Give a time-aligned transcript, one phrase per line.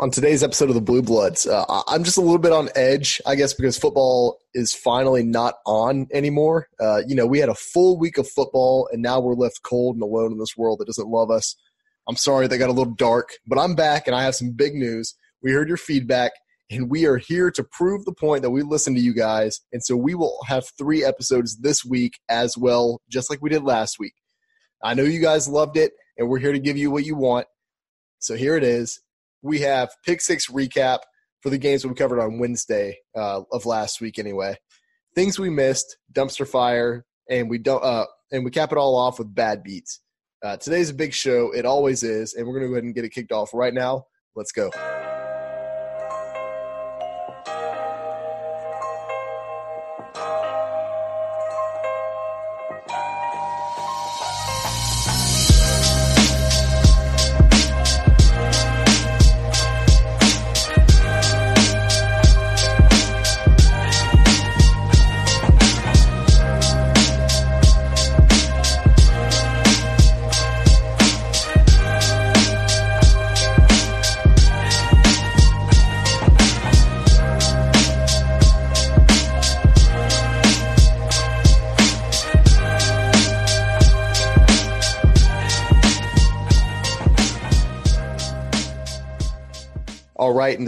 [0.00, 1.48] on today's episode of the Bluebloods.
[1.50, 5.56] Uh, I'm just a little bit on edge, I guess, because football is finally not
[5.66, 6.68] on anymore.
[6.78, 9.96] Uh, you know, we had a full week of football, and now we're left cold
[9.96, 11.56] and alone in this world that doesn't love us.
[12.08, 14.74] I'm sorry that got a little dark, but I'm back, and I have some big
[14.74, 15.16] news.
[15.42, 16.30] We heard your feedback,
[16.70, 19.60] and we are here to prove the point that we listen to you guys.
[19.72, 23.64] And so we will have three episodes this week as well, just like we did
[23.64, 24.14] last week.
[24.80, 27.48] I know you guys loved it, and we're here to give you what you want.
[28.20, 29.00] So here it is
[29.42, 31.00] we have pick six recap
[31.42, 34.18] for the games we covered on Wednesday uh, of last week.
[34.18, 34.56] Anyway,
[35.14, 37.82] things we missed, dumpster fire, and we don't.
[37.82, 40.00] Uh, and we cap it all off with bad beats.
[40.42, 41.50] Uh, today's a big show.
[41.52, 43.74] It always is, and we're going to go ahead and get it kicked off right
[43.74, 44.04] now.
[44.36, 44.70] Let's go.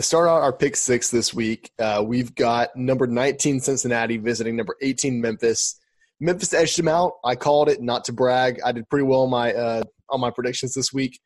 [0.01, 4.57] To start out our pick six this week, uh, we've got number 19 Cincinnati visiting
[4.57, 5.79] number 18 Memphis.
[6.20, 7.12] Memphis edged them out.
[7.23, 8.61] I called it, not to brag.
[8.65, 11.20] I did pretty well on my uh, on my predictions this week.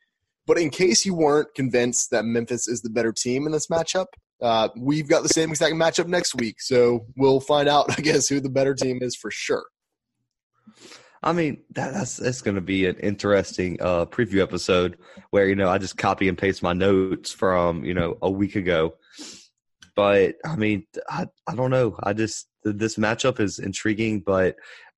[0.44, 4.06] But in case you weren't convinced that Memphis is the better team in this matchup,
[4.42, 6.60] uh, we've got the same exact matchup next week.
[6.60, 9.66] So we'll find out, I guess, who the better team is for sure.
[11.24, 14.98] I mean, that, that's that's going to be an interesting uh, preview episode
[15.30, 18.56] where you know I just copy and paste my notes from you know a week
[18.56, 18.94] ago.
[19.96, 21.96] But I mean, I I don't know.
[22.02, 24.56] I just this matchup is intriguing, but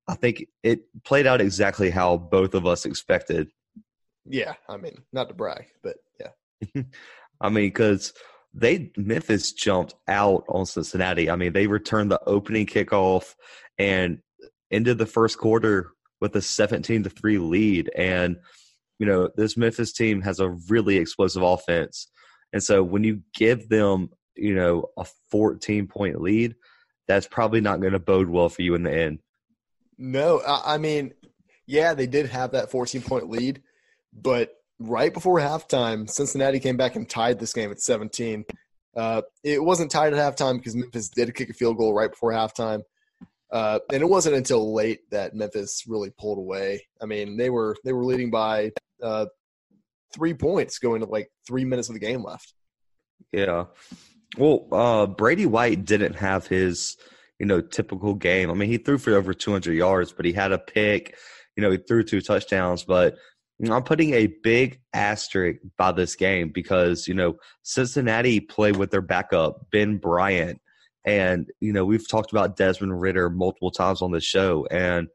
[0.08, 3.48] I think it played out exactly how both of us expected.
[4.24, 6.82] Yeah, I mean, not to brag, but yeah.
[7.40, 8.12] I mean, because
[8.52, 11.30] they Memphis jumped out on Cincinnati.
[11.30, 13.34] I mean, they returned the opening kickoff
[13.78, 14.18] and
[14.72, 15.92] ended the first quarter
[16.26, 17.90] with a 17 to 3 lead.
[17.96, 18.36] And
[18.98, 22.08] you know this Memphis team has a really explosive offense.
[22.52, 26.54] And so when you give them you know a 14 point lead
[27.08, 29.20] that's probably not going to bode well for you in the end.
[29.98, 31.14] No i mean
[31.66, 33.62] yeah they did have that 14 point lead
[34.12, 38.44] but right before halftime cincinnati came back and tied this game at 17
[38.94, 42.32] uh, it wasn't tied at halftime because memphis did kick a field goal right before
[42.32, 42.82] halftime
[43.52, 46.86] uh, and it wasn't until late that Memphis really pulled away.
[47.00, 49.26] I mean, they were they were leading by uh,
[50.14, 52.54] three points going to like three minutes of the game left.
[53.32, 53.66] Yeah.
[54.36, 56.96] Well, uh, Brady White didn't have his
[57.38, 58.50] you know typical game.
[58.50, 61.16] I mean, he threw for over 200 yards, but he had a pick.
[61.56, 63.16] You know, he threw two touchdowns, but
[63.64, 69.02] I'm putting a big asterisk by this game because you know Cincinnati played with their
[69.02, 70.60] backup Ben Bryant
[71.06, 75.08] and, you know, we've talked about Desmond Ridder multiple times on the show, and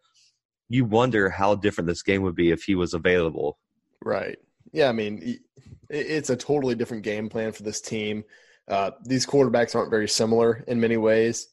[0.70, 3.60] you wonder how different this game would be if he was available.
[4.04, 4.38] Right.
[4.72, 5.38] Yeah, I mean,
[5.90, 8.24] it's a totally different game plan for this team.
[8.70, 11.50] Uh, these quarterbacks aren't very similar in many ways.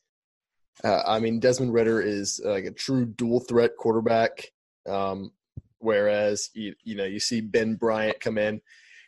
[0.85, 4.53] Uh, I mean, Desmond Ridder is like a true dual threat quarterback,
[4.89, 5.33] um,
[5.81, 8.61] whereas you, you know you see Ben Bryant come in,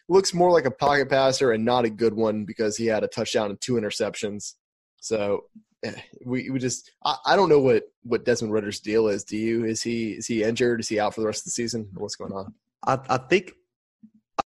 [0.09, 3.09] looks more like a pocket passer and not a good one because he had a
[3.09, 4.55] touchdown and two interceptions.
[5.01, 5.45] So
[6.25, 9.25] we we just I, I don't know what what Desmond Ridder's deal is.
[9.25, 9.65] Do you?
[9.65, 10.81] Is he is he injured?
[10.81, 11.89] Is he out for the rest of the season?
[11.95, 12.55] What's going on?
[12.87, 13.53] I, I think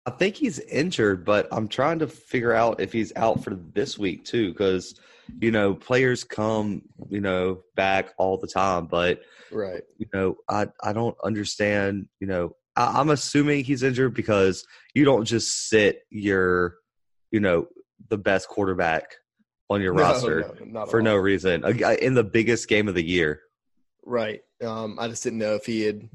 [0.06, 3.98] I think he's injured, but I'm trying to figure out if he's out for this
[3.98, 4.98] week too, because
[5.40, 10.68] you know players come you know back all the time, but right, you know I
[10.82, 12.08] I don't understand.
[12.20, 16.76] You know I, I'm assuming he's injured because you don't just sit your
[17.30, 17.68] you know
[18.08, 19.14] the best quarterback
[19.70, 23.40] on your no, roster no, for no reason in the biggest game of the year.
[24.04, 24.40] Right.
[24.62, 26.08] Um, I just didn't know if he had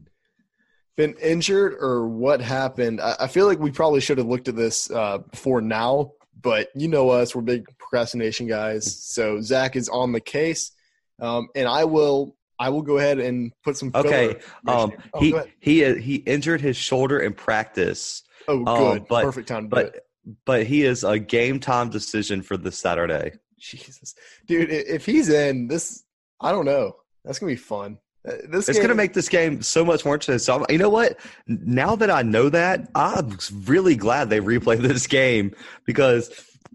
[0.95, 3.01] been injured or what happened.
[3.01, 6.11] I, I feel like we probably should have looked at this uh, before now,
[6.41, 9.01] but you know us, we're big procrastination guys.
[9.05, 10.71] So Zach is on the case,
[11.19, 12.35] um, and I will.
[12.61, 13.89] I will go ahead and put some.
[13.95, 14.35] Okay.
[14.67, 18.23] Um, oh, he he he injured his shoulder in practice.
[18.49, 18.97] Oh, good.
[18.99, 19.67] Um, but, Perfect time.
[19.67, 20.01] but
[20.45, 23.33] but he is a game time decision for this Saturday.
[23.59, 24.15] Jesus,
[24.47, 26.03] dude, if he's in this,
[26.39, 26.95] I don't know.
[27.23, 27.97] That's gonna be fun.
[28.27, 30.39] Uh, this it's going to make this game so much more interesting.
[30.39, 31.17] So, you know what?
[31.47, 35.55] Now that I know that, I'm really glad they replayed this game
[35.85, 36.29] because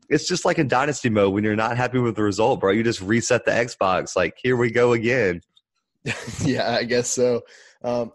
[0.08, 2.72] it's just like in dynasty mode when you're not happy with the result, bro.
[2.72, 4.16] You just reset the Xbox.
[4.16, 5.40] Like here we go again.
[6.44, 7.42] yeah, I guess so.
[7.82, 8.12] Um,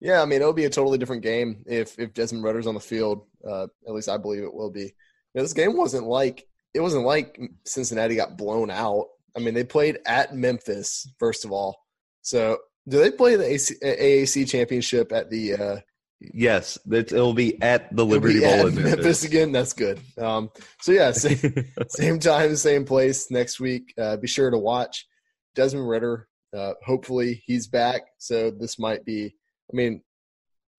[0.00, 2.80] yeah, I mean it'll be a totally different game if if Desmond Ridder's on the
[2.80, 3.26] field.
[3.46, 4.82] Uh, at least I believe it will be.
[4.82, 4.90] You
[5.34, 9.06] know, this game wasn't like it wasn't like Cincinnati got blown out.
[9.36, 11.76] I mean, they played at Memphis first of all.
[12.22, 12.58] So,
[12.88, 15.54] do they play the AC, AAC championship at the?
[15.54, 15.76] Uh,
[16.20, 18.94] yes, it'll be at the Liberty Bowl in Memphis.
[18.94, 19.24] Memphis.
[19.24, 19.52] again.
[19.52, 20.00] That's good.
[20.18, 20.50] Um,
[20.80, 23.94] so yeah, same, same time, same place next week.
[23.98, 25.06] Uh, be sure to watch
[25.54, 26.28] Desmond Ridder.
[26.56, 28.02] Uh, hopefully, he's back.
[28.18, 29.34] So this might be.
[29.70, 30.02] I mean,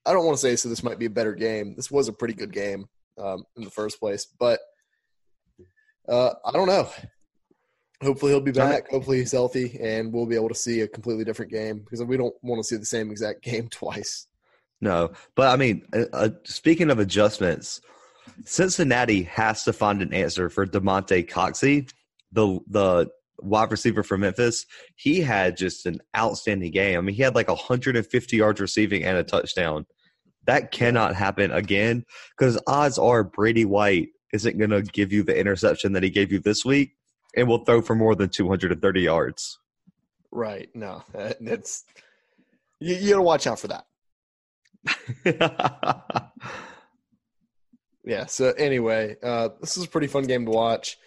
[0.10, 0.70] I don't want to say so.
[0.70, 1.76] This might be a better game.
[1.76, 2.88] This was a pretty good game
[3.20, 4.60] um, in the first place, but
[6.08, 6.90] uh, I don't know.
[8.02, 8.90] Hopefully he'll be back.
[8.90, 12.18] Hopefully he's healthy, and we'll be able to see a completely different game because we
[12.18, 14.26] don't want to see the same exact game twice.
[14.82, 17.80] No, but I mean, uh, uh, speaking of adjustments,
[18.46, 21.92] Cincinnati has to find an answer for Damonte Coxie,
[22.32, 23.12] the the
[23.42, 24.66] wide receiver for Memphis.
[24.96, 26.98] He had just an outstanding game.
[26.98, 29.86] I mean, he had like 150 yards receiving and a touchdown.
[30.50, 32.06] That cannot happen again
[32.36, 36.31] because odds are Brady White isn't going to give you the interception that he gave
[36.31, 36.96] you this week
[37.36, 39.60] and will throw for more than 230 yards.
[40.31, 40.68] Right.
[40.74, 41.86] No, it's
[42.80, 43.86] you, you got to watch out for that.
[48.04, 48.25] yeah.
[48.25, 50.98] So anyway, uh, this is a pretty fun game to watch.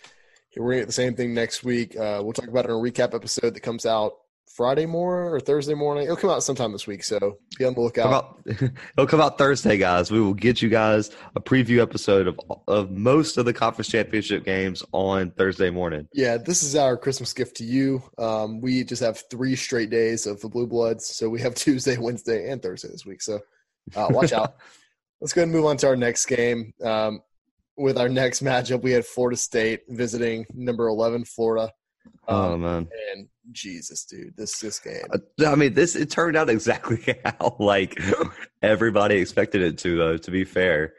[0.56, 1.96] We're gonna get the same thing next week.
[1.96, 4.12] Uh, we'll talk about it in a recap episode that comes out
[4.54, 6.04] Friday morning or Thursday morning.
[6.04, 8.38] It'll come out sometime this week, so be on the lookout.
[8.46, 10.10] it'll come out Thursday, guys.
[10.10, 12.38] We will get you guys a preview episode of
[12.68, 16.06] of most of the conference championship games on Thursday morning.
[16.12, 18.02] Yeah, this is our Christmas gift to you.
[18.18, 22.50] Um, we just have three straight days of the Bluebloods, so we have Tuesday, Wednesday,
[22.50, 23.22] and Thursday this week.
[23.22, 23.40] So
[23.96, 24.56] uh, watch out.
[25.22, 26.74] Let's go and move on to our next game.
[26.82, 27.22] Um,
[27.78, 31.72] with our next matchup, we had Florida State visiting number eleven Florida.
[32.28, 32.88] Oh, um, man!
[33.12, 35.04] And Jesus, dude, this this game.
[35.12, 38.00] Uh, I mean, this it turned out exactly how like
[38.62, 39.96] everybody expected it to.
[39.96, 40.94] Though, to be fair.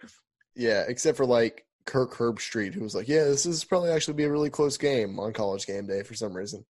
[0.56, 4.26] Yeah, except for like Kirk Herbstreit, who was like, "Yeah, this is probably actually be
[4.26, 6.66] a really close game on College Game Day for some reason."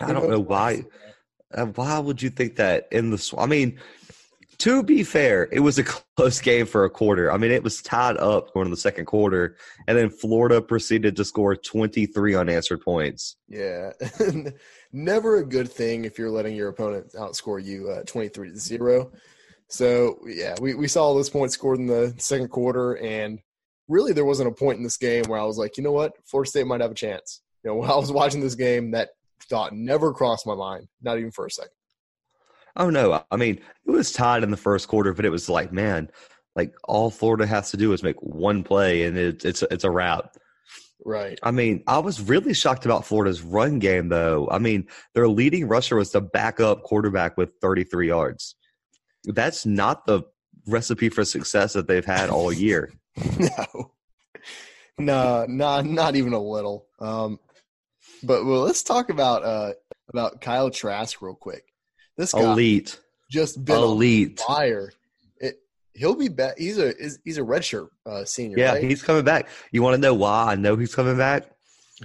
[0.00, 0.84] I don't know why.
[1.54, 3.34] Uh, why would you think that in the?
[3.36, 3.78] I mean,
[4.62, 5.84] to be fair, it was a
[6.16, 7.32] close game for a quarter.
[7.32, 9.56] I mean, it was tied up going to the second quarter,
[9.88, 13.36] and then Florida proceeded to score 23 unanswered points.
[13.48, 13.90] Yeah.
[14.92, 19.10] Never a good thing if you're letting your opponent outscore you uh, 23 to 0.
[19.66, 23.40] So, yeah, we, we saw those points scored in the second quarter, and
[23.88, 26.12] really there wasn't a point in this game where I was like, you know what,
[26.24, 27.40] Florida State might have a chance.
[27.64, 29.08] You know, while I was watching this game, that
[29.50, 31.72] thought never crossed my mind, not even for a second.
[32.76, 35.72] Oh no, I mean it was tied in the first quarter, but it was like,
[35.72, 36.10] man,
[36.56, 39.90] like all Florida has to do is make one play, and it, it's it's a
[39.90, 40.36] wrap.
[41.04, 41.38] Right.
[41.42, 44.48] I mean, I was really shocked about Florida's run game, though.
[44.50, 48.54] I mean, their leading rusher was the backup quarterback with 33 yards.
[49.24, 50.22] That's not the
[50.66, 52.92] recipe for success that they've had all year.
[53.38, 53.92] no,
[54.98, 56.86] no, not not even a little.
[57.00, 57.40] Um,
[58.22, 59.72] but well, let's talk about uh
[60.08, 61.71] about Kyle Trask real quick.
[62.22, 63.00] This guy elite,
[63.32, 64.92] just been elite fire.
[65.38, 65.56] It,
[65.92, 66.56] he'll be back.
[66.56, 68.56] He's a he's a redshirt uh, senior.
[68.56, 68.84] Yeah, right?
[68.84, 69.48] he's coming back.
[69.72, 71.50] You want to know why I know he's coming back?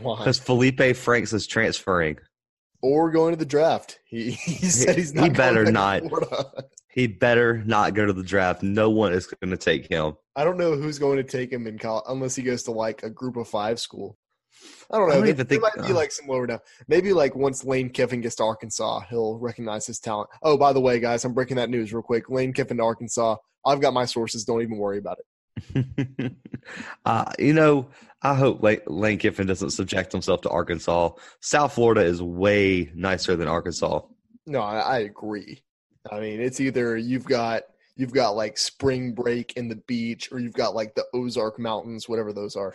[0.01, 0.17] Why?
[0.17, 2.17] Because Feleipe Franks is transferring
[2.81, 3.99] or going to the draft.
[4.05, 5.25] He he said he's not.
[5.25, 6.01] He better not.
[6.89, 8.63] He better not go to the draft.
[8.63, 10.17] No one is going to take him.
[10.35, 13.03] I don't know who's going to take him in college unless he goes to like
[13.03, 14.17] a group of five school.
[14.91, 15.15] I don't know.
[15.15, 16.59] I don't think, might be uh, like some lower down.
[16.87, 20.29] Maybe like once Lane Kiffin gets to Arkansas, he'll recognize his talent.
[20.43, 22.29] Oh, by the way, guys, I'm breaking that news real quick.
[22.29, 23.35] Lane Kiffin to Arkansas.
[23.65, 24.45] I've got my sources.
[24.45, 26.31] Don't even worry about it.
[27.05, 27.89] uh, you know,
[28.21, 31.09] I hope Lane Kiffin doesn't subject himself to Arkansas.
[31.41, 34.01] South Florida is way nicer than Arkansas.
[34.45, 35.61] No, I, I agree.
[36.09, 37.63] I mean, it's either you've got
[37.97, 42.07] you've got like spring break in the beach, or you've got like the Ozark Mountains,
[42.07, 42.73] whatever those are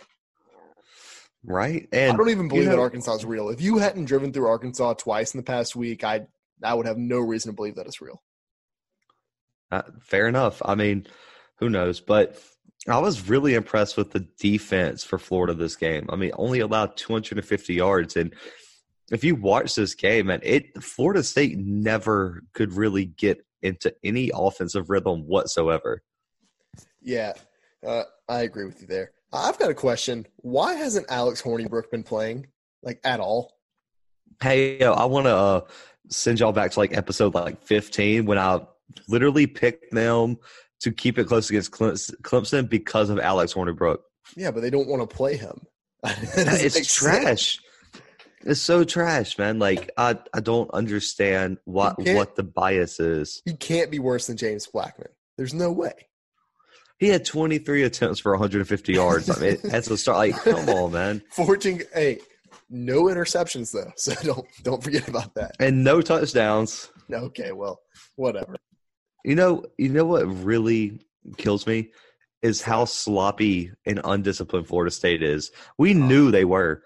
[1.43, 1.87] right?
[1.91, 3.49] And I don't even believe you know, that Arkansas is real.
[3.49, 6.27] If you hadn't driven through Arkansas twice in the past week, I
[6.63, 8.21] I would have no reason to believe that it's real.
[9.71, 10.61] Uh, fair enough.
[10.63, 11.07] I mean,
[11.57, 11.99] who knows?
[11.99, 12.39] But
[12.87, 16.07] I was really impressed with the defense for Florida this game.
[16.09, 18.33] I mean, only allowed 250 yards, and
[19.11, 24.31] if you watch this game, and it Florida State never could really get into any
[24.33, 26.01] offensive rhythm whatsoever.
[27.01, 27.33] Yeah,
[27.85, 29.11] uh, I agree with you there.
[29.33, 30.27] I've got a question.
[30.37, 32.47] Why hasn't Alex Hornibrook been playing
[32.83, 33.57] like at all?
[34.41, 35.61] Hey, yo, I want to uh,
[36.09, 38.61] send y'all back to like episode like 15 when I
[39.07, 40.37] literally picked them
[40.81, 43.99] to keep it close against Clemson because of Alex Hornibrook.
[44.35, 45.61] Yeah, but they don't want to play him.
[46.03, 47.59] it's trash.
[48.41, 49.57] It's so trash, man.
[49.57, 53.41] Like I, I don't understand what what the bias is.
[53.45, 55.07] He can't be worse than James Blackman.
[55.37, 55.93] There's no way.
[57.03, 59.29] He had 23 attempts for 150 yards.
[59.29, 60.19] I mean, that's a start.
[60.19, 61.21] Like, come on, man.
[61.31, 61.81] 14.
[61.93, 62.19] Hey,
[62.69, 65.51] no interceptions though, so don't don't forget about that.
[65.59, 66.89] And no touchdowns.
[67.11, 67.81] Okay, well,
[68.15, 68.55] whatever.
[69.25, 71.01] You know, you know what really
[71.35, 71.91] kills me
[72.41, 75.51] is how sloppy and undisciplined Florida State is.
[75.77, 75.97] We oh.
[75.97, 76.83] knew they were,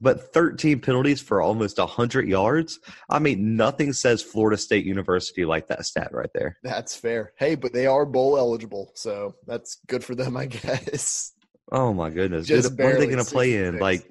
[0.00, 2.78] but 13 penalties for almost 100 yards.
[3.08, 6.58] I mean, nothing says Florida State University like that stat right there.
[6.62, 7.32] That's fair.
[7.36, 11.32] Hey, but they are bowl eligible, so that's good for them, I guess.
[11.72, 12.46] Oh my goodness!
[12.46, 13.78] Just what are they going to play in?
[13.78, 14.08] Like,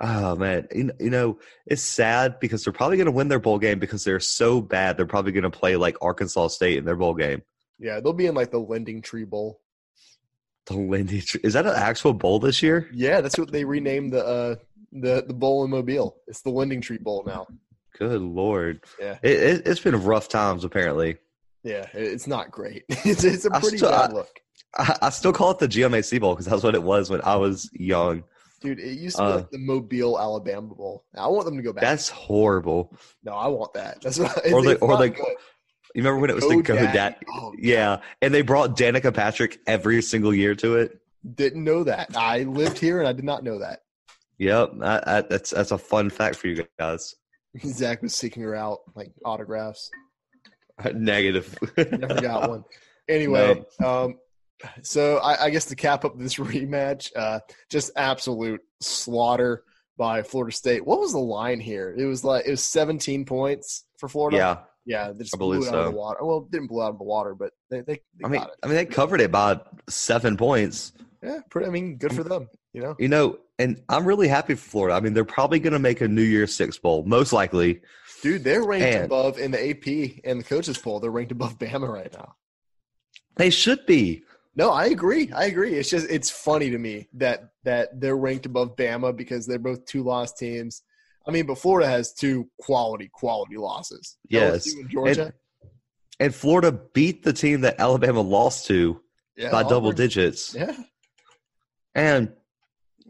[0.00, 3.60] oh man, you, you know it's sad because they're probably going to win their bowl
[3.60, 4.96] game because they're so bad.
[4.96, 7.42] They're probably going to play like Arkansas State in their bowl game.
[7.78, 9.60] Yeah, they'll be in like the LendingTree Bowl.
[10.66, 12.90] The LendingTree is that an actual bowl this year?
[12.92, 14.56] Yeah, that's what they renamed the uh,
[15.00, 16.16] the the bowl in Mobile.
[16.26, 17.46] It's the LendingTree Bowl now.
[17.98, 18.84] Good lord.
[19.00, 21.16] Yeah, it, it, has been rough times apparently.
[21.62, 22.84] Yeah, it's not great.
[23.04, 24.28] It's, it's a pretty still, bad look.
[24.76, 27.36] I, I, still call it the GMAC Bowl because that's what it was when I
[27.36, 28.24] was young.
[28.60, 31.04] Dude, it used to be uh, like the Mobile, Alabama Bowl.
[31.16, 31.82] I want them to go back.
[31.82, 32.94] That's horrible.
[33.24, 34.00] No, I want that.
[34.00, 34.52] That's what.
[34.52, 36.92] Or like, or like, you remember when it was Go the Go Daddy?
[36.92, 37.16] Daddy?
[37.32, 41.00] Oh, yeah, and they brought Danica Patrick every single year to it.
[41.34, 42.16] Didn't know that.
[42.16, 43.80] I lived here and I did not know that.
[44.38, 47.14] Yep, I, I, that's that's a fun fact for you guys.
[47.64, 49.90] Zach was seeking her out like autographs.
[50.94, 51.56] Negative.
[51.76, 52.64] Never got one.
[53.08, 54.04] Anyway, no.
[54.04, 54.18] um,
[54.82, 57.38] so I, I, guess to cap up this rematch, uh,
[57.70, 59.62] just absolute slaughter
[59.96, 60.84] by Florida State.
[60.84, 61.94] What was the line here?
[61.96, 64.38] It was like it was 17 points for Florida.
[64.38, 65.78] Yeah, yeah, they just I blew it out so.
[65.82, 66.18] of the water.
[66.24, 68.74] Well, didn't blow out of the water, but they, they, they I mean, I mean,
[68.74, 70.94] they covered it by seven points.
[71.22, 71.68] Yeah, pretty.
[71.68, 72.48] I mean, good for them.
[72.72, 72.96] You know.
[72.98, 74.96] You know, and I'm really happy for Florida.
[74.96, 77.80] I mean, they're probably going to make a New Year's Six bowl, most likely.
[78.22, 81.00] Dude, they're ranked and, above in the AP and the coaches poll.
[81.00, 82.34] They're ranked above Bama right now.
[83.36, 84.24] They should be.
[84.54, 85.30] No, I agree.
[85.32, 85.74] I agree.
[85.74, 89.84] It's just it's funny to me that that they're ranked above Bama because they're both
[89.84, 90.82] two lost teams.
[91.28, 94.16] I mean, but Florida has two quality quality losses.
[94.28, 95.24] Yes, Georgia.
[95.24, 95.32] And,
[96.18, 99.02] and Florida beat the team that Alabama lost to
[99.36, 100.54] yeah, by double digits.
[100.54, 100.74] Yeah.
[101.94, 102.32] And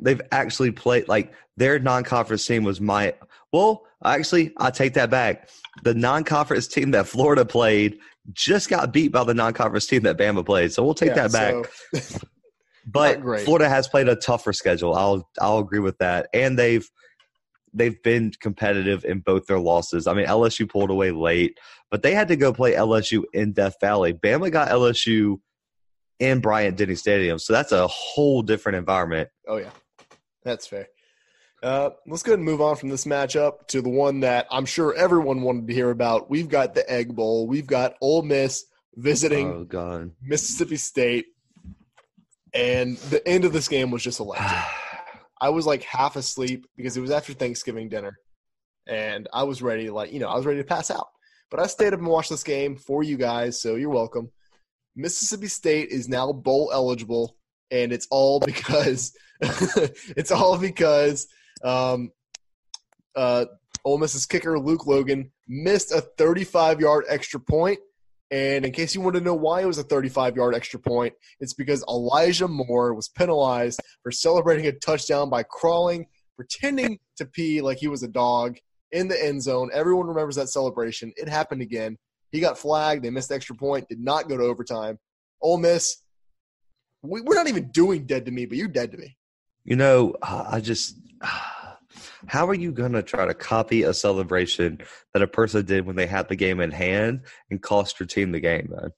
[0.00, 3.14] they've actually played like their non-conference team was my
[3.52, 5.48] well actually i take that back
[5.84, 7.98] the non-conference team that florida played
[8.32, 11.32] just got beat by the non-conference team that bama played so we'll take yeah, that
[11.32, 12.18] back so,
[12.86, 16.88] but florida has played a tougher schedule i'll i'll agree with that and they've
[17.76, 20.06] they've been competitive in both their losses.
[20.06, 21.58] I mean, LSU pulled away late,
[21.90, 24.14] but they had to go play LSU in Death Valley.
[24.14, 25.38] Bama got LSU
[26.18, 29.28] in Bryant Denny Stadium, so that's a whole different environment.
[29.46, 29.70] Oh yeah,
[30.46, 30.88] that's fair.
[31.62, 34.66] Uh, let's go ahead and move on from this matchup to the one that I'm
[34.66, 36.30] sure everyone wanted to hear about.
[36.30, 37.46] We've got the Egg Bowl.
[37.46, 40.12] We've got Ole Miss visiting oh, God.
[40.22, 41.26] Mississippi State,
[42.54, 44.50] and the end of this game was just electric.
[45.40, 48.18] I was like half asleep because it was after Thanksgiving dinner,
[48.86, 51.08] and I was ready, like you know, I was ready to pass out.
[51.50, 54.30] But I stayed up and watched this game for you guys, so you're welcome.
[54.94, 57.36] Mississippi State is now bowl eligible,
[57.70, 61.26] and it's all because it's all because
[61.62, 62.10] um,
[63.14, 63.46] uh,
[63.84, 67.78] Ole Miss's kicker Luke Logan missed a 35 yard extra point.
[68.30, 71.14] and in case you want to know why it was a 35 yard extra point,
[71.40, 76.06] it's because Elijah Moore was penalized for celebrating a touchdown by crawling,
[76.36, 78.58] pretending to pee like he was a dog
[78.92, 79.70] in the end zone.
[79.72, 81.12] Everyone remembers that celebration.
[81.16, 81.96] It happened again.
[82.32, 83.04] He got flagged.
[83.04, 84.98] They missed the extra point, did not go to overtime.
[85.40, 86.02] Ole Miss,
[87.08, 89.16] we, we're not even doing dead to me, but you're dead to me.
[89.64, 90.96] You know, I just.
[92.28, 94.80] How are you going to try to copy a celebration
[95.12, 97.20] that a person did when they had the game in hand
[97.50, 98.90] and cost your team the game, man?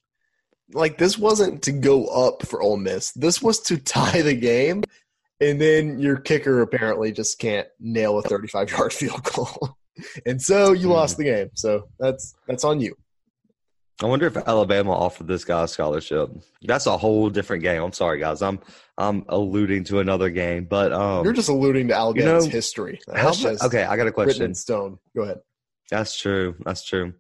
[0.73, 3.13] Like, this wasn't to go up for Ole Miss.
[3.13, 4.83] This was to tie the game,
[5.41, 9.77] and then your kicker apparently just can't nail a 35 yard field goal.
[10.25, 10.93] and so you mm.
[10.93, 11.51] lost the game.
[11.55, 12.97] So that's that's on you.
[14.01, 16.31] I wonder if Alabama offered this guy a scholarship.
[16.63, 17.83] That's a whole different game.
[17.83, 18.43] I'm sorry, guys.
[18.43, 18.61] I'm
[18.97, 23.01] I'm alluding to another game, but um, you're just alluding to Alabama's you know, history.
[23.13, 23.33] How,
[23.65, 24.55] okay, I got a question.
[24.55, 24.99] stone.
[25.17, 25.41] Go ahead.
[25.91, 26.55] That's true.
[26.65, 27.15] That's true.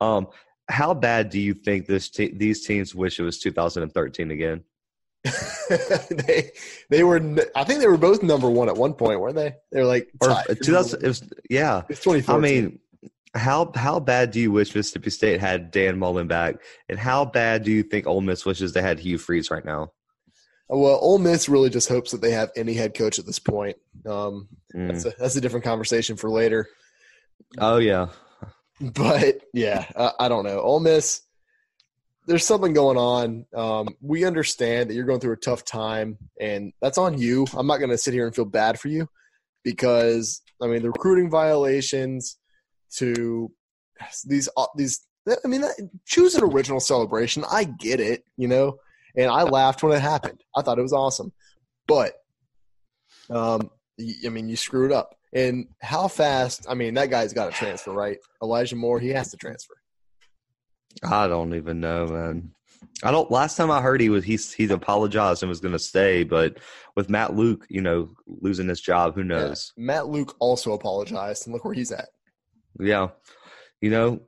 [0.00, 0.28] Um,
[0.68, 4.62] how bad do you think this te- these teams wish it was 2013 again?
[6.10, 6.50] they
[6.90, 7.20] they were.
[7.54, 9.54] I think they were both number one at one point, weren't they?
[9.72, 11.02] They were like or 2000.
[11.02, 11.82] It was yeah.
[11.88, 12.34] It's 2014.
[12.34, 12.78] I mean
[13.34, 16.56] how how bad do you wish Mississippi State had Dan Mullen back,
[16.88, 19.92] and how bad do you think Ole Miss wishes they had Hugh Freeze right now?
[20.68, 23.76] Well, Ole Miss really just hopes that they have any head coach at this point.
[24.06, 24.86] Um, Mm.
[24.86, 26.68] that's, a, that's a different conversation for later.
[27.58, 28.06] Oh yeah,
[28.80, 30.60] But yeah, I, I don't know.
[30.60, 31.22] Ole Miss,
[32.28, 33.46] there's something going on.
[33.52, 37.46] Um, we understand that you're going through a tough time, and that's on you.
[37.54, 39.08] I'm not going to sit here and feel bad for you
[39.64, 42.36] because I mean the recruiting violations
[42.96, 43.50] to
[44.26, 45.06] these uh, these.
[45.44, 47.44] I mean, that, choose an original celebration.
[47.50, 48.78] I get it, you know,
[49.16, 50.42] and I laughed when it happened.
[50.56, 51.32] I thought it was awesome,
[51.86, 52.14] but
[53.28, 55.14] um, y- I mean, you screwed up.
[55.32, 56.66] And how fast?
[56.68, 58.18] I mean, that guy's got to transfer, right?
[58.42, 59.74] Elijah Moore, he has to transfer.
[61.04, 62.50] I don't even know, man.
[63.04, 63.30] I don't.
[63.30, 66.58] Last time I heard, he was he's he's apologized and was going to stay, but
[66.96, 69.72] with Matt Luke, you know, losing his job, who knows?
[69.76, 69.84] Yeah.
[69.84, 72.08] Matt Luke also apologized, and look where he's at.
[72.78, 73.08] Yeah.
[73.80, 74.20] You know,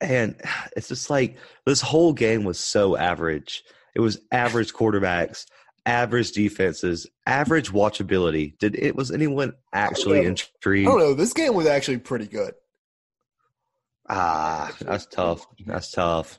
[0.00, 0.40] and
[0.76, 3.64] it's just like this whole game was so average.
[3.94, 5.44] It was average quarterbacks,
[5.84, 8.56] average defenses, average watchability.
[8.58, 10.20] Did it was anyone actually.
[10.20, 10.88] I intrigued?
[10.88, 11.14] don't know.
[11.14, 12.54] This game was actually pretty good.
[14.08, 15.46] Ah, that's tough.
[15.66, 16.38] That's tough.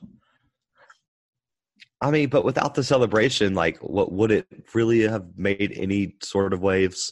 [2.01, 6.53] I mean, but without the celebration, like, what would it really have made any sort
[6.53, 7.11] of waves?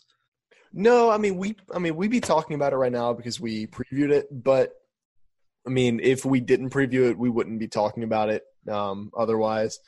[0.73, 3.67] No, I mean we I mean we'd be talking about it right now because we
[3.67, 4.73] previewed it, but
[5.65, 9.79] I mean if we didn't preview it, we wouldn't be talking about it um, otherwise.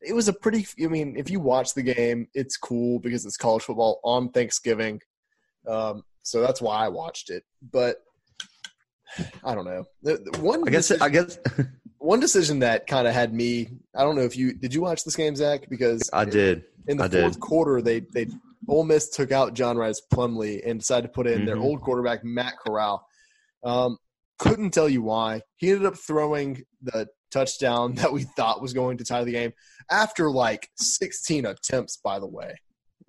[0.00, 3.36] It was a pretty I mean, if you watch the game, it's cool because it's
[3.36, 5.00] college football on Thanksgiving.
[5.66, 7.44] Um, so that's why I watched it.
[7.72, 7.96] But
[9.42, 9.84] I don't know.
[10.40, 10.88] One I guess.
[10.88, 11.38] decision, I guess
[11.98, 13.68] one decision that kind of had me.
[13.94, 14.72] I don't know if you did.
[14.74, 15.68] You watch this game, Zach?
[15.68, 16.64] Because I did.
[16.86, 17.40] in the I fourth did.
[17.40, 18.26] quarter, they they
[18.66, 21.62] Ole Miss took out John Rhys Plumlee and decided to put in their Mhm.
[21.64, 23.06] old quarterback Matt Corral.
[23.64, 23.98] Um,
[24.38, 25.42] couldn't tell you why.
[25.56, 29.52] He ended up throwing the touchdown that we thought was going to tie the game
[29.90, 31.96] after like 16 attempts.
[31.98, 32.54] By the way,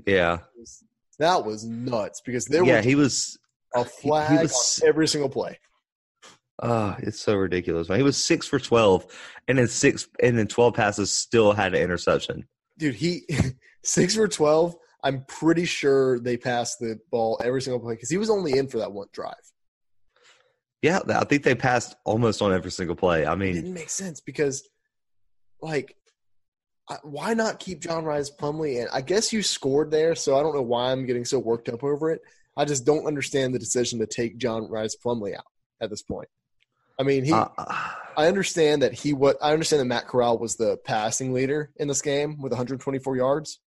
[0.06, 0.39] Yeah.
[1.20, 3.38] that was nuts because there yeah, was he was.
[3.75, 5.60] a flag was- on every single play.
[6.62, 8.00] Oh, it's so ridiculous, man.
[8.00, 9.06] He was six for twelve,
[9.47, 12.47] and then six, and then twelve passes still had an interception.
[12.78, 13.23] Dude, he
[13.84, 14.76] six for 12.
[15.03, 18.67] I'm pretty sure they passed the ball every single play because he was only in
[18.67, 19.33] for that one drive.
[20.81, 23.25] Yeah, I think they passed almost on every single play.
[23.25, 24.67] I it mean, didn't make sense because,
[25.62, 25.95] like,
[27.03, 28.79] why not keep John Rhys Plumlee?
[28.81, 31.69] And I guess you scored there, so I don't know why I'm getting so worked
[31.69, 32.21] up over it.
[32.55, 35.45] I just don't understand the decision to take John Rhys Plumlee out
[35.81, 36.29] at this point.
[36.99, 37.31] I mean, he.
[37.31, 37.47] uh,
[38.17, 41.88] I understand that he what I understand that Matt Corral was the passing leader in
[41.88, 43.59] this game with 124 yards.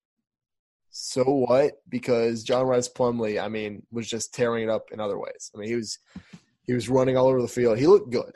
[0.92, 1.80] So what?
[1.88, 5.50] Because John Rhys Plumlee, I mean, was just tearing it up in other ways.
[5.54, 5.98] I mean, he was
[6.64, 7.78] he was running all over the field.
[7.78, 8.32] He looked good.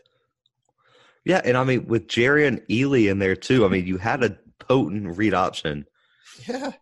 [1.25, 3.67] yeah, and I mean with Jerrion Ealy in there too.
[3.67, 5.87] I mean, you had a potent read option.
[6.49, 6.73] Yeah.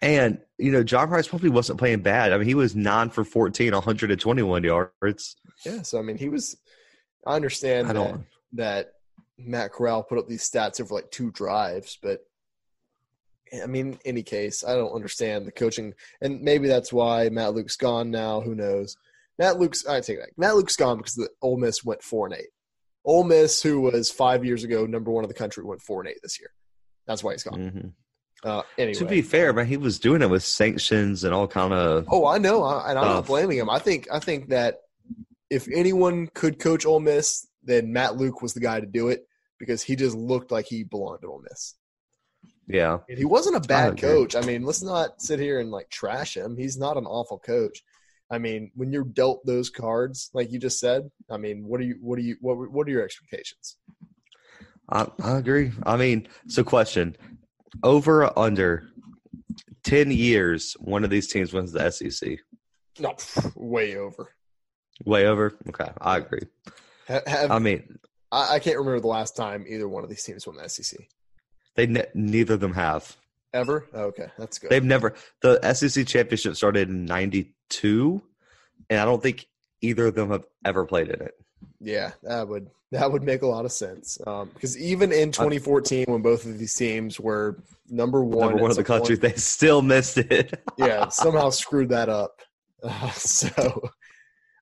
[0.00, 2.32] And you know, John Rice probably wasn't playing bad.
[2.32, 5.36] I mean, he was nine for 14, 121 yards.
[5.66, 6.56] Yeah, so I mean, he was.
[7.26, 8.20] I understand I that,
[8.52, 8.92] that
[9.36, 12.20] Matt Corral put up these stats over like two drives, but
[13.62, 17.54] I mean, in any case, I don't understand the coaching, and maybe that's why Matt
[17.54, 18.40] Luke's gone now.
[18.40, 18.96] Who knows?
[19.38, 19.86] Matt Luke's.
[19.86, 20.32] I take it back.
[20.36, 22.48] Matt Luke's gone because the Ole Miss went four and eight.
[23.04, 26.10] Ole Miss, who was five years ago number one in the country, went four and
[26.10, 26.50] eight this year.
[27.06, 27.58] That's why he's gone.
[27.58, 27.92] Mhm.
[28.44, 31.72] Uh, anyway, To be fair, man, he was doing it with sanctions and all kind
[31.72, 32.06] of.
[32.10, 33.70] Oh, I know, I- and I'm not blaming him.
[33.70, 34.80] I think I think that
[35.50, 39.26] if anyone could coach Ole Miss, then Matt Luke was the guy to do it
[39.58, 41.74] because he just looked like he belonged to Ole Miss.
[42.68, 44.36] Yeah, And he wasn't a bad coach.
[44.36, 46.56] I mean, let's not sit here and like trash him.
[46.56, 47.82] He's not an awful coach.
[48.30, 51.84] I mean, when you're dealt those cards, like you just said, I mean, what are
[51.84, 51.96] you?
[52.02, 52.36] What are you?
[52.42, 53.78] What What are your expectations?
[54.90, 55.72] I, I agree.
[55.84, 57.16] I mean, so question:
[57.82, 58.88] over or under
[59.82, 62.38] ten years, one of these teams wins the SEC.
[63.00, 63.14] No,
[63.54, 64.34] way over.
[65.06, 65.56] Way over.
[65.68, 66.42] Okay, I agree.
[67.06, 67.98] Ha- Have, I mean,
[68.30, 70.98] I, I can't remember the last time either one of these teams won the SEC.
[71.78, 73.16] They ne- neither of them have.
[73.54, 73.86] Ever?
[73.94, 74.68] Okay, that's good.
[74.68, 75.14] They've never.
[75.42, 78.20] The SEC championship started in '92,
[78.90, 79.46] and I don't think
[79.80, 81.34] either of them have ever played in it.
[81.80, 84.18] Yeah, that would that would make a lot of sense.
[84.26, 87.56] Um, because even in 2014, when both of these teams were
[87.88, 90.60] number one, Number one of the country, point, they still missed it.
[90.76, 92.40] yeah, somehow screwed that up.
[92.82, 93.88] Uh, so,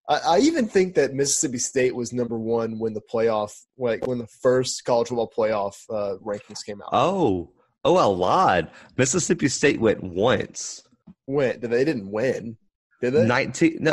[0.09, 4.19] I, I even think that Mississippi State was number one when the playoff, like when
[4.19, 6.91] the first college football playoff uh, rankings came out.
[6.93, 7.51] oh,
[7.85, 8.73] oh, a lot.
[8.97, 10.83] Mississippi State went once.
[11.27, 12.57] When they didn't win,
[13.01, 13.27] did they?
[13.27, 13.93] 19, no,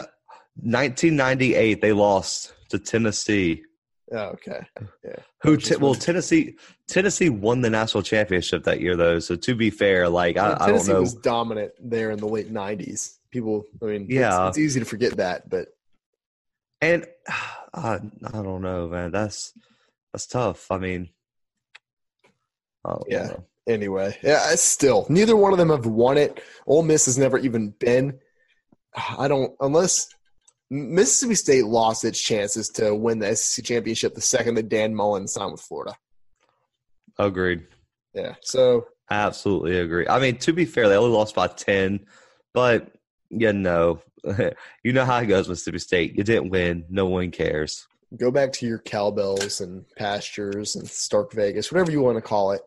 [0.56, 3.64] 1998, they lost to Tennessee.
[4.12, 4.66] Oh, okay.
[5.04, 5.16] Yeah.
[5.42, 5.58] Who?
[5.58, 6.56] T- well, Tennessee.
[6.88, 9.20] Tennessee won the national championship that year, though.
[9.20, 11.02] So to be fair, like I, I don't know.
[11.02, 13.18] was dominant there in the late '90s.
[13.32, 15.70] People, I mean, yeah, it's, it's easy to forget that, but
[16.84, 17.06] and
[17.74, 19.12] uh, I don't know, man.
[19.12, 19.54] That's
[20.12, 20.72] that's tough.
[20.72, 21.10] I mean,
[22.86, 23.28] I yeah.
[23.28, 23.44] Know.
[23.68, 24.54] Anyway, yeah.
[24.56, 26.44] Still, neither one of them have won it.
[26.68, 28.20] Ole Miss has never even been.
[29.18, 30.10] I don't unless
[30.70, 35.28] Mississippi State lost its chances to win the SEC championship the second that Dan Mullen
[35.28, 35.96] signed with Florida.
[37.18, 37.68] Agreed.
[38.14, 38.36] Yeah.
[38.42, 40.08] So absolutely agree.
[40.08, 42.06] I mean, to be fair, they only lost by ten,
[42.54, 42.92] but
[43.30, 44.02] yeah, no,
[44.84, 46.18] you know how it goes, Mississippi State.
[46.18, 46.86] You didn't win.
[46.90, 47.88] No one cares.
[48.18, 52.52] Go back to your cowbells and pastures and Stark Vegas, whatever you want to call
[52.52, 52.62] it.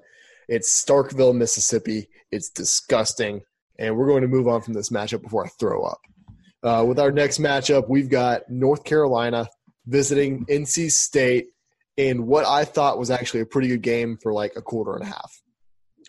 [0.48, 2.08] It's Starkville, Mississippi.
[2.30, 3.42] It's disgusting,
[3.78, 6.00] and we're going to move on from this matchup before I throw up.
[6.62, 9.48] Uh, with our next matchup, we've got North Carolina
[9.86, 11.46] visiting NC State
[11.96, 15.04] in what I thought was actually a pretty good game for like a quarter and
[15.04, 15.42] a half.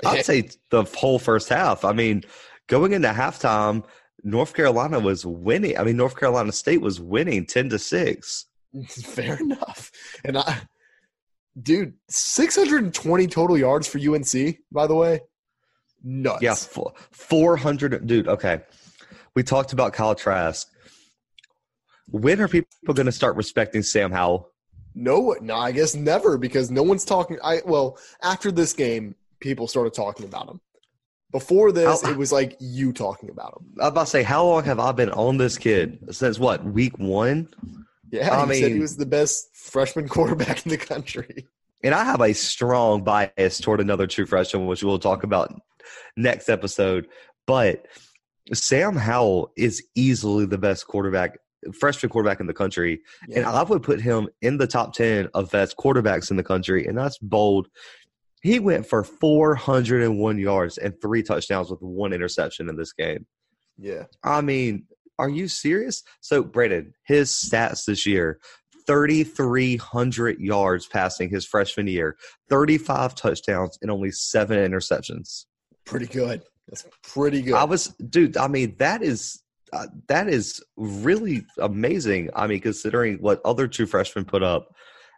[0.05, 1.85] I'd say the whole first half.
[1.85, 2.23] I mean,
[2.67, 3.83] going into halftime,
[4.27, 5.77] North Carolina was winning.
[5.77, 8.45] I mean, North Carolina State was winning 10 to 6.
[8.87, 9.91] Fair enough.
[10.25, 10.61] And I,
[11.61, 15.21] dude, 620 total yards for UNC, by the way.
[16.03, 16.41] Nuts.
[16.41, 18.05] Yeah, 400.
[18.05, 18.61] Dude, okay
[19.37, 20.67] we talked about Kyle Trask.
[22.09, 24.49] When are people going to start respecting Sam Howell?
[24.95, 27.37] No, no, I guess never because no one's talking.
[27.43, 30.59] I well, after this game, people started talking about him.
[31.31, 33.73] Before this, how, it was like you talking about him.
[33.79, 36.63] I was about to say, how long have I been on this kid since what
[36.63, 37.49] week one?
[38.11, 41.47] Yeah, I mean, said he was the best freshman quarterback in the country.
[41.83, 45.53] And I have a strong bias toward another true freshman, which we'll talk about
[46.15, 47.07] next episode.
[47.45, 47.85] But
[48.53, 51.37] Sam Howell is easily the best quarterback,
[51.79, 53.01] freshman quarterback in the country.
[53.27, 53.39] Yeah.
[53.39, 56.85] And I would put him in the top 10 of best quarterbacks in the country.
[56.85, 57.67] And that's bold.
[58.47, 63.25] He went for 401 yards and three touchdowns with one interception in this game.
[63.77, 64.05] Yeah.
[64.23, 64.85] I mean,
[65.19, 66.01] are you serious?
[66.21, 68.39] So, Braden, his stats this year
[68.85, 72.15] 3,300 yards passing his freshman year,
[72.49, 75.43] 35 touchdowns, and only seven interceptions.
[75.85, 76.41] Pretty good.
[76.69, 77.55] That's pretty good.
[77.55, 78.37] I was, dude.
[78.37, 82.29] I mean, that is uh, that is really amazing.
[82.33, 84.73] I mean, considering what other two freshmen put up,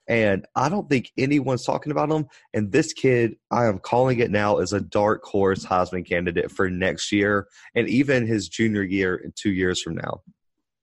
[0.09, 2.25] and I don't think anyone's talking about him.
[2.53, 6.69] And this kid, I am calling it now, is a dark horse Heisman candidate for
[6.69, 10.21] next year, and even his junior year in two years from now.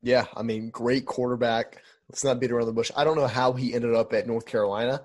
[0.03, 1.83] Yeah, I mean, great quarterback.
[2.09, 2.93] Let's not beat around the bush.
[2.97, 5.03] I don't know how he ended up at North Carolina,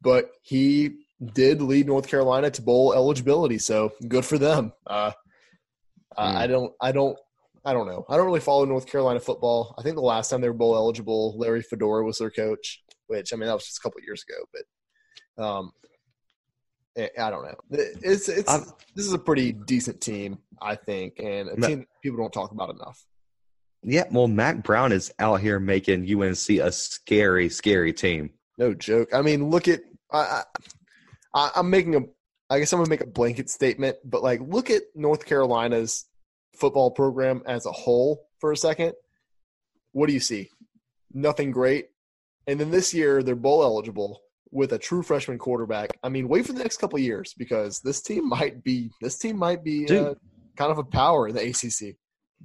[0.00, 0.92] but he
[1.34, 4.72] did lead North Carolina to bowl eligibility, so good for them.
[4.86, 5.14] Uh, mm.
[6.16, 7.18] I don't, I don't,
[7.66, 8.06] I don't know.
[8.08, 9.74] I don't really follow North Carolina football.
[9.78, 13.32] I think the last time they were bowl eligible, Larry Fedora was their coach, which
[13.32, 14.44] I mean that was just a couple years ago.
[15.36, 15.72] But um,
[16.96, 17.56] eh, I don't know.
[17.70, 22.18] It's it's I've, this is a pretty decent team, I think, and a team people
[22.18, 23.04] don't talk about enough.
[23.82, 28.30] Yeah, well, Mack Brown is out here making UNC a scary, scary team.
[28.56, 29.14] No joke.
[29.14, 29.80] I mean, look at
[30.12, 30.42] I,
[31.34, 32.00] I, I'm making a.
[32.50, 36.06] I guess I'm gonna make a blanket statement, but like, look at North Carolina's
[36.56, 38.94] football program as a whole for a second.
[39.92, 40.50] What do you see?
[41.12, 41.88] Nothing great.
[42.48, 45.90] And then this year they're bowl eligible with a true freshman quarterback.
[46.02, 49.36] I mean, wait for the next couple years because this team might be this team
[49.36, 50.14] might be uh,
[50.56, 51.96] kind of a power in the ACC.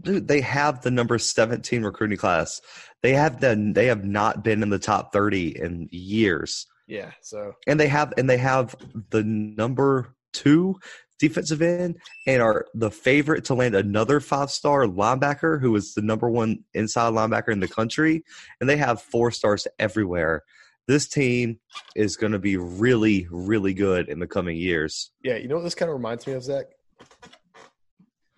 [0.02, 2.60] Dude, they have the number 17 recruiting class.
[3.02, 6.68] They have the they have not been in the top 30 in years.
[6.88, 7.12] Yeah.
[7.22, 8.76] So and they have and they have
[9.12, 10.80] the number two
[11.20, 11.98] defensive end
[12.28, 16.64] and are the favorite to land another five star linebacker who is the number one
[16.74, 18.24] inside linebacker in the country.
[18.60, 20.44] And they have four stars everywhere.
[20.88, 21.60] This team
[21.96, 25.12] is going to be really, really good in the coming years.
[25.24, 26.66] Yeah, you know what this kind of reminds me of, Zach?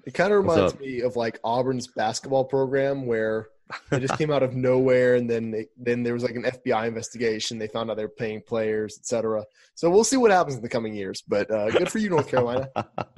[0.05, 3.47] It kind of reminds me of like Auburn's basketball program where
[3.91, 6.87] it just came out of nowhere, and then they, then there was like an FBI
[6.87, 7.57] investigation.
[7.57, 9.43] They found out they were paying players, etc.
[9.73, 11.23] So we'll see what happens in the coming years.
[11.27, 12.69] But uh, good for you, North Carolina.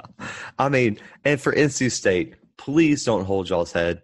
[0.59, 4.03] I mean, and for NC State, please don't hold y'all's head.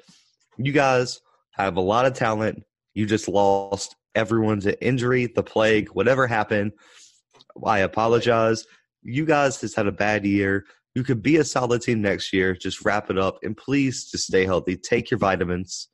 [0.57, 2.63] You guys have a lot of talent.
[2.93, 6.73] You just lost everyone's injury, the plague, whatever happened.
[7.65, 8.65] I apologize.
[9.01, 10.65] You guys just had a bad year.
[10.95, 12.53] You could be a solid team next year.
[12.53, 14.75] Just wrap it up, and please just stay healthy.
[14.75, 15.89] Take your vitamins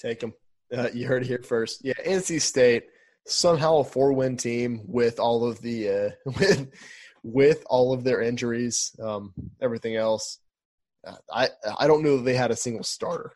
[0.00, 0.32] Take them.
[0.74, 1.84] Uh, you heard it here first.
[1.84, 2.84] Yeah, NC State
[3.26, 6.70] somehow a four-win team with all of the uh, with
[7.22, 10.38] with all of their injuries, um, everything else.
[11.06, 13.32] Uh, I I don't know that they had a single starter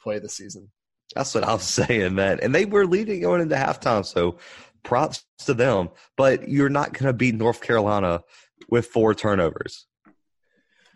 [0.00, 0.70] play the season.
[1.14, 2.40] That's what I was saying, man.
[2.40, 4.38] And they were leading going into halftime, so
[4.82, 5.90] props to them.
[6.16, 8.22] But you're not going to beat North Carolina
[8.68, 9.86] with four turnovers.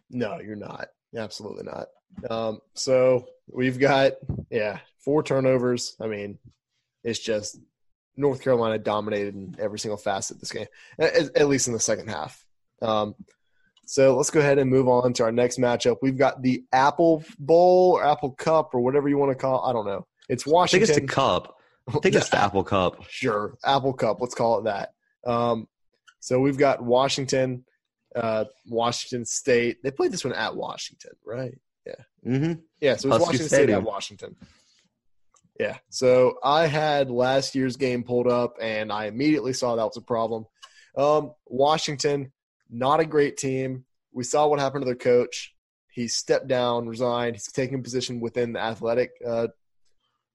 [0.09, 0.89] No, you're not.
[1.17, 1.89] Absolutely not.
[2.29, 4.13] Um, so we've got
[4.51, 5.97] yeah four turnovers.
[6.01, 6.39] I mean,
[7.05, 7.59] it's just
[8.17, 10.67] North Carolina dominated in every single facet this game,
[10.99, 12.45] at, at least in the second half.
[12.83, 13.15] Um,
[13.87, 15.97] so let's go ahead and move on to our next matchup.
[16.01, 19.65] We've got the Apple Bowl or Apple Cup or whatever you want to call.
[19.65, 19.69] it.
[19.69, 20.07] I don't know.
[20.29, 20.85] It's Washington.
[20.85, 21.57] I think it's the Cup.
[21.89, 23.05] I think it's the Apple Cup.
[23.09, 24.21] Sure, Apple Cup.
[24.21, 24.93] Let's call it that.
[25.27, 25.67] Um,
[26.21, 27.65] so we've got Washington,
[28.15, 29.83] uh, Washington State.
[29.83, 31.59] They played this one at Washington, right?
[31.91, 32.33] Yeah.
[32.33, 32.61] Mm-hmm.
[32.81, 32.97] Yeah.
[32.97, 33.69] So it's Washington Stadium.
[33.69, 34.37] State at Washington.
[35.59, 35.77] Yeah.
[35.91, 40.03] So I had last year's game pulled up, and I immediately saw that was a
[40.03, 40.47] problem.
[40.97, 42.33] Um, Washington,
[42.71, 43.85] not a great team.
[44.13, 45.55] We saw what happened to their coach.
[45.91, 47.37] He stepped down, resigned.
[47.37, 49.49] He's taking a position within the athletic uh,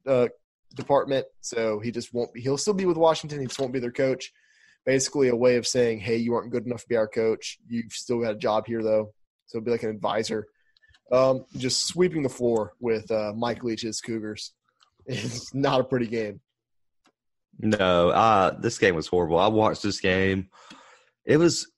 [0.05, 0.27] uh,
[0.75, 2.41] department, so he just won't be.
[2.41, 3.39] He'll still be with Washington.
[3.39, 4.31] He just won't be their coach.
[4.85, 7.57] Basically, a way of saying, "Hey, you aren't good enough to be our coach.
[7.67, 9.13] You've still got a job here, though."
[9.47, 10.47] So it'll be like an advisor.
[11.11, 14.51] Um, just sweeping the floor with uh, Mike Leach's Cougars.
[15.07, 16.39] It's not a pretty game.
[17.59, 19.37] No, uh, this game was horrible.
[19.37, 20.49] I watched this game.
[21.25, 21.71] It was,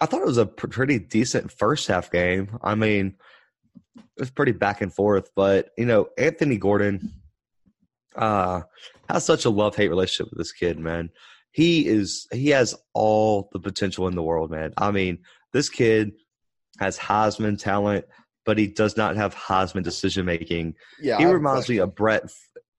[0.00, 2.56] I thought it was a pretty decent first half game.
[2.62, 3.16] I mean,
[3.96, 7.12] it was pretty back and forth, but you know, Anthony Gordon
[8.16, 8.62] uh,
[9.08, 11.10] has such a love hate relationship with this kid, man.
[11.50, 14.72] He is, he has all the potential in the world, man.
[14.76, 15.18] I mean,
[15.52, 16.12] this kid
[16.78, 18.04] has Heisman talent,
[18.48, 20.74] but he does not have Heisman decision making.
[20.98, 22.22] Yeah, he reminds me of Brett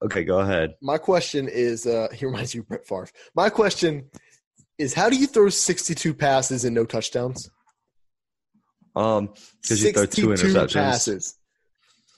[0.02, 0.74] Okay, go ahead.
[0.82, 3.08] My question is uh he reminds you of Brett Favre.
[3.36, 4.10] My question
[4.78, 7.48] is how do you throw 62 passes and no touchdowns?
[8.96, 10.74] Um because you throw two interceptions.
[10.74, 11.38] Passes.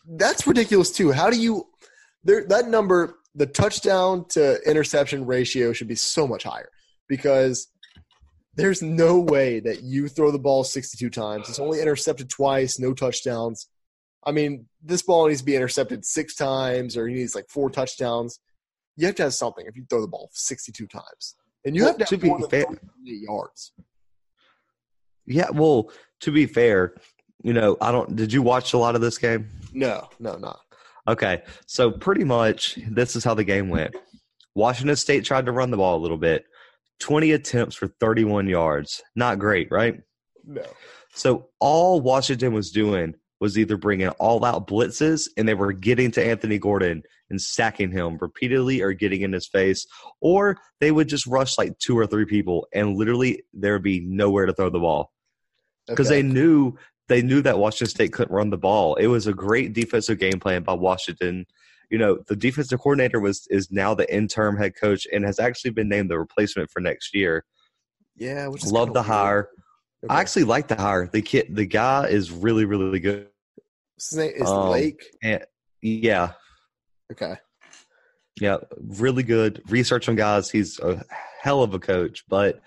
[0.08, 1.12] That's ridiculous too.
[1.12, 1.66] How do you
[2.24, 6.70] there that number the touchdown to interception ratio should be so much higher
[7.06, 7.68] because
[8.54, 11.48] there's no way that you throw the ball 62 times.
[11.48, 13.68] It's only intercepted twice, no touchdowns.
[14.24, 17.70] I mean, this ball needs to be intercepted six times or he needs like four
[17.70, 18.40] touchdowns.
[18.96, 21.36] You have to have something if you throw the ball 62 times.
[21.64, 22.66] And you well, have to, to be fair,
[23.02, 23.72] yards.
[25.24, 26.94] Yeah, well, to be fair,
[27.42, 29.48] you know, I don't did you watch a lot of this game?
[29.72, 30.60] No, no, not.
[31.08, 31.42] Okay.
[31.66, 33.94] So pretty much this is how the game went.
[34.54, 36.44] Washington State tried to run the ball a little bit.
[37.02, 39.02] 20 attempts for 31 yards.
[39.16, 40.00] Not great, right?
[40.46, 40.64] No.
[41.14, 46.12] So all Washington was doing was either bringing all out blitzes and they were getting
[46.12, 49.84] to Anthony Gordon and sacking him repeatedly or getting in his face,
[50.20, 54.00] or they would just rush like two or three people and literally there would be
[54.00, 55.10] nowhere to throw the ball
[55.88, 56.22] because okay.
[56.22, 56.76] they knew
[57.08, 58.94] they knew that Washington State couldn't run the ball.
[58.94, 61.46] It was a great defensive game plan by Washington.
[61.92, 65.72] You know, the defensive coordinator was is now the interim head coach and has actually
[65.72, 67.44] been named the replacement for next year.
[68.16, 69.06] Yeah, love the weird.
[69.06, 69.48] hire.
[70.02, 70.14] Okay.
[70.14, 71.06] I actually like the hire.
[71.12, 73.28] The kid, the guy is really, really good.
[73.98, 75.04] His name is um, Lake.
[75.22, 75.44] And,
[75.82, 76.32] yeah.
[77.12, 77.34] Okay.
[78.40, 80.50] Yeah, really good research on guys.
[80.50, 81.04] He's a
[81.42, 82.60] hell of a coach, but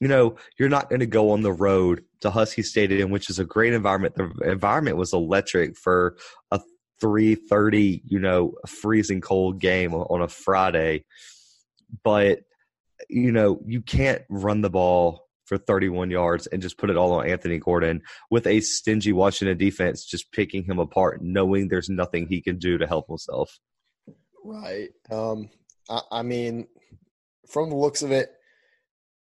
[0.00, 3.38] you know, you're not going to go on the road to Husky Stadium, which is
[3.38, 4.14] a great environment.
[4.14, 6.16] The environment was electric for
[6.50, 6.60] a
[7.02, 11.04] 3:30, you know, freezing cold game on a Friday.
[12.04, 12.40] But
[13.08, 17.12] you know, you can't run the ball for 31 yards and just put it all
[17.12, 22.26] on Anthony Gordon with a stingy Washington defense just picking him apart, knowing there's nothing
[22.26, 23.58] he can do to help himself.
[24.44, 24.90] Right.
[25.10, 25.50] Um,
[25.90, 26.68] I, I mean,
[27.48, 28.32] from the looks of it,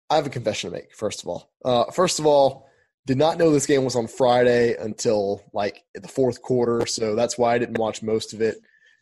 [0.09, 0.95] I have a confession to make.
[0.95, 2.66] First of all, uh, first of all,
[3.07, 7.39] did not know this game was on Friday until like the fourth quarter, so that's
[7.39, 8.57] why I didn't watch most of it.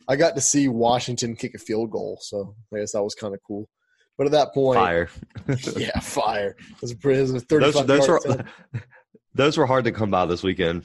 [0.06, 3.34] I got to see Washington kick a field goal, so I guess that was kind
[3.34, 3.66] of cool.
[4.18, 5.08] But at that point, fire.
[5.76, 6.54] yeah, fire.
[6.58, 8.44] It was, it was those, those were
[9.34, 10.84] those were hard to come by this weekend.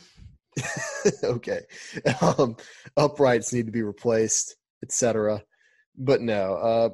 [1.24, 1.60] okay,
[2.22, 2.56] um,
[2.96, 5.44] uprights need to be replaced, etc.
[5.98, 6.90] But no, uh,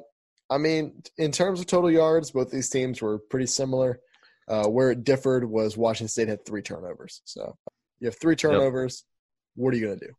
[0.50, 4.00] I mean, in terms of total yards, both these teams were pretty similar.
[4.48, 7.20] Uh, where it differed was Washington State had three turnovers.
[7.24, 7.56] So
[7.98, 9.04] you have three turnovers.
[9.56, 9.64] Yep.
[9.64, 10.12] What are you going to do?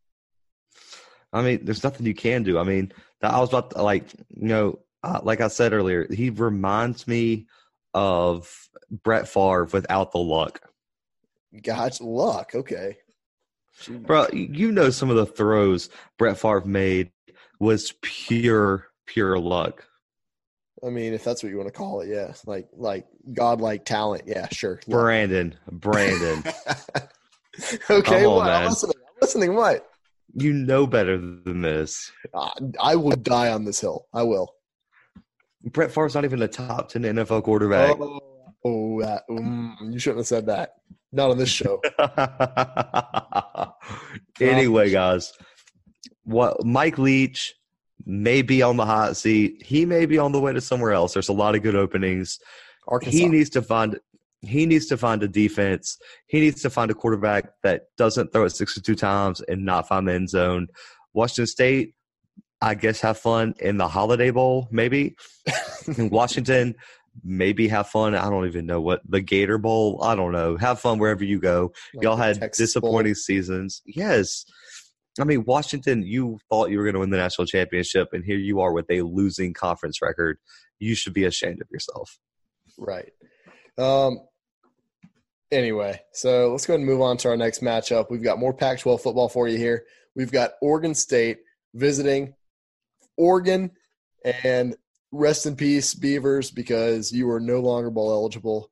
[1.31, 2.59] I mean, there's nothing you can do.
[2.59, 6.29] I mean, I was about to, like, you know, uh, like I said earlier, he
[6.29, 7.47] reminds me
[7.93, 10.61] of Brett Favre without the luck.
[11.63, 12.51] God's luck.
[12.53, 12.97] Okay.
[13.87, 17.11] Bro, you know some of the throws Brett Favre made
[17.59, 19.86] was pure, pure luck.
[20.85, 24.23] I mean, if that's what you want to call it, yeah, like like godlike talent,
[24.27, 24.79] yeah, sure.
[24.87, 26.39] Brandon, Brandon.
[27.89, 28.49] okay, on, what?
[28.49, 28.95] I'm listening.
[28.97, 29.55] I'm listening.
[29.55, 29.89] What?
[30.33, 32.11] You know better than this.
[32.33, 34.05] Uh, I will die on this hill.
[34.13, 34.53] I will.
[35.63, 37.97] Brett Favre's not even a top ten NFL quarterback.
[37.99, 38.19] Oh,
[38.63, 40.73] oh that, mm, you shouldn't have said that.
[41.11, 41.81] Not on this show.
[44.41, 45.33] anyway, guys,
[46.23, 47.55] what Mike Leach
[48.07, 49.61] may be on the hot seat.
[49.63, 51.13] He may be on the way to somewhere else.
[51.13, 52.39] There's a lot of good openings.
[52.87, 53.17] Arkansas.
[53.17, 53.99] He needs to find
[54.41, 55.97] he needs to find a defense.
[56.27, 60.07] He needs to find a quarterback that doesn't throw it 62 times and not find
[60.07, 60.67] the end zone.
[61.13, 61.95] Washington State,
[62.61, 65.15] I guess, have fun in the Holiday Bowl, maybe.
[65.97, 66.75] in Washington,
[67.23, 68.15] maybe have fun.
[68.15, 70.03] I don't even know what the Gator Bowl.
[70.03, 70.55] I don't know.
[70.55, 71.73] Have fun wherever you go.
[71.95, 73.15] Like Y'all had disappointing Bowl.
[73.15, 73.81] seasons.
[73.85, 74.45] Yes.
[75.19, 78.37] I mean, Washington, you thought you were going to win the national championship, and here
[78.37, 80.37] you are with a losing conference record.
[80.79, 82.19] You should be ashamed of yourself.
[82.77, 83.11] Right.
[83.77, 84.19] Um.
[85.49, 88.09] Anyway, so let's go ahead and move on to our next matchup.
[88.09, 89.85] We've got more Pac-12 football for you here.
[90.13, 91.37] We've got Oregon State
[91.73, 92.33] visiting
[93.17, 93.71] Oregon,
[94.43, 94.75] and
[95.11, 98.71] rest in peace, Beavers, because you are no longer bowl eligible.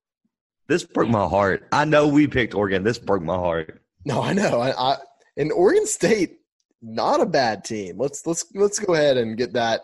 [0.68, 1.68] This broke my heart.
[1.72, 2.84] I know we picked Oregon.
[2.84, 3.82] This broke my heart.
[4.06, 4.60] No, I know.
[4.62, 4.98] I, I
[5.38, 6.40] and Oregon State,
[6.82, 7.98] not a bad team.
[7.98, 9.82] Let's let's let's go ahead and get that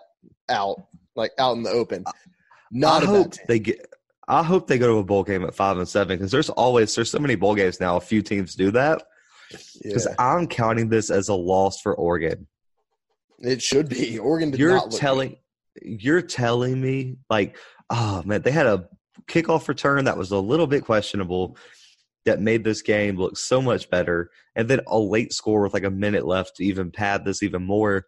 [0.49, 0.77] out,
[1.15, 2.03] like out in the open.
[2.71, 3.45] Not I a hope bad team.
[3.47, 3.87] they get.
[4.27, 6.93] I hope they go to a bowl game at five and seven because there's always
[6.95, 7.97] there's so many bowl games now.
[7.97, 9.03] A few teams do that
[9.83, 12.47] because Yeah, I'm counting this as a loss for Oregon.
[13.39, 14.19] it should be.
[14.19, 15.37] Oregon You're telling
[15.81, 17.57] you're telling me like
[17.89, 18.87] oh man they had a
[19.27, 21.57] kickoff return that was a little bit questionable
[22.25, 25.84] that made this game look so much better and then a late score with like
[25.84, 28.05] a minute left to even pad this even more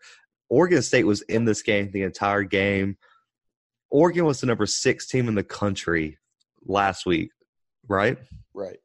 [0.49, 2.97] oregon state was in this game the entire game
[3.89, 6.17] oregon was the number six team in the country
[6.65, 7.31] last week
[7.87, 8.17] right
[8.53, 8.77] right.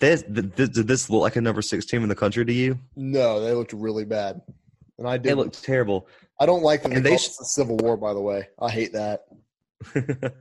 [0.00, 2.52] this, th- th- did this look like a number six team in the country to
[2.52, 4.40] you No, they looked really bad,
[4.98, 5.36] and I they did.
[5.36, 6.08] looked terrible
[6.40, 7.96] I don't like that they, and they sh- the Civil War.
[7.96, 9.26] By the way, I hate that.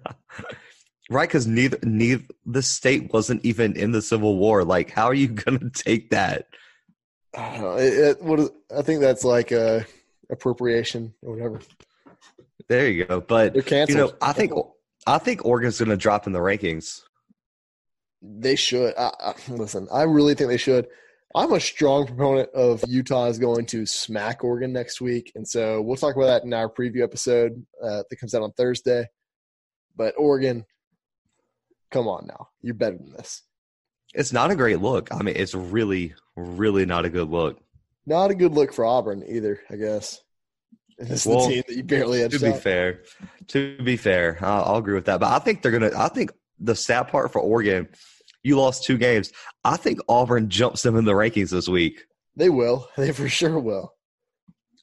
[1.14, 5.14] right because neither neither the state wasn't even in the civil war like how are
[5.14, 6.48] you gonna take that
[7.36, 7.78] I know.
[7.78, 9.80] It, it, what is, I think that's like uh,
[10.30, 11.60] appropriation or whatever.
[12.68, 14.52] there you go but you know i think
[15.08, 17.02] i think oregon's gonna drop in the rankings
[18.22, 18.94] They should.
[18.98, 20.88] I, I, listen, I really think they should.
[21.36, 25.82] I'm a strong proponent of Utah is going to smack Oregon next week, and so
[25.82, 29.08] we'll talk about that in our preview episode uh, that comes out on Thursday.
[29.96, 30.64] But Oregon,
[31.94, 33.44] come on now, you're better than this.
[34.14, 37.54] it's not a great look i mean it's really really not a good look
[38.06, 40.20] Not a good look for Auburn either, I guess.
[41.00, 42.88] Is Well, the team that you barely to edged be fair
[43.54, 46.32] to be fair I'll, I'll agree with that but i think they're gonna i think
[46.60, 47.88] the sad part for oregon
[48.44, 49.32] you lost two games
[49.64, 51.96] i think auburn jumps them in the rankings this week
[52.36, 52.88] They will.
[52.98, 53.94] They for sure will.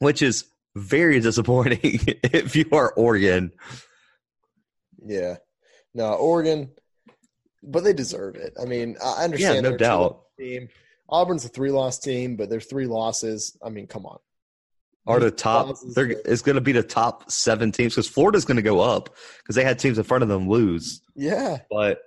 [0.06, 0.46] which is
[0.76, 1.80] very disappointing
[2.40, 3.52] if you are oregon
[5.04, 5.36] Yeah.
[5.94, 6.70] No, Oregon,
[7.62, 8.54] but they deserve it.
[8.60, 9.56] I mean, I understand.
[9.56, 10.22] Yeah, no they're a two-loss doubt.
[10.38, 10.68] Team.
[11.08, 13.56] Auburn's a three-loss team, but there's three losses.
[13.64, 14.18] I mean, come on.
[15.06, 18.56] are the top they're it's going to be the top seven teams because florida's going
[18.56, 21.58] to go up because they had teams in front of them lose Yeah.
[21.70, 22.02] but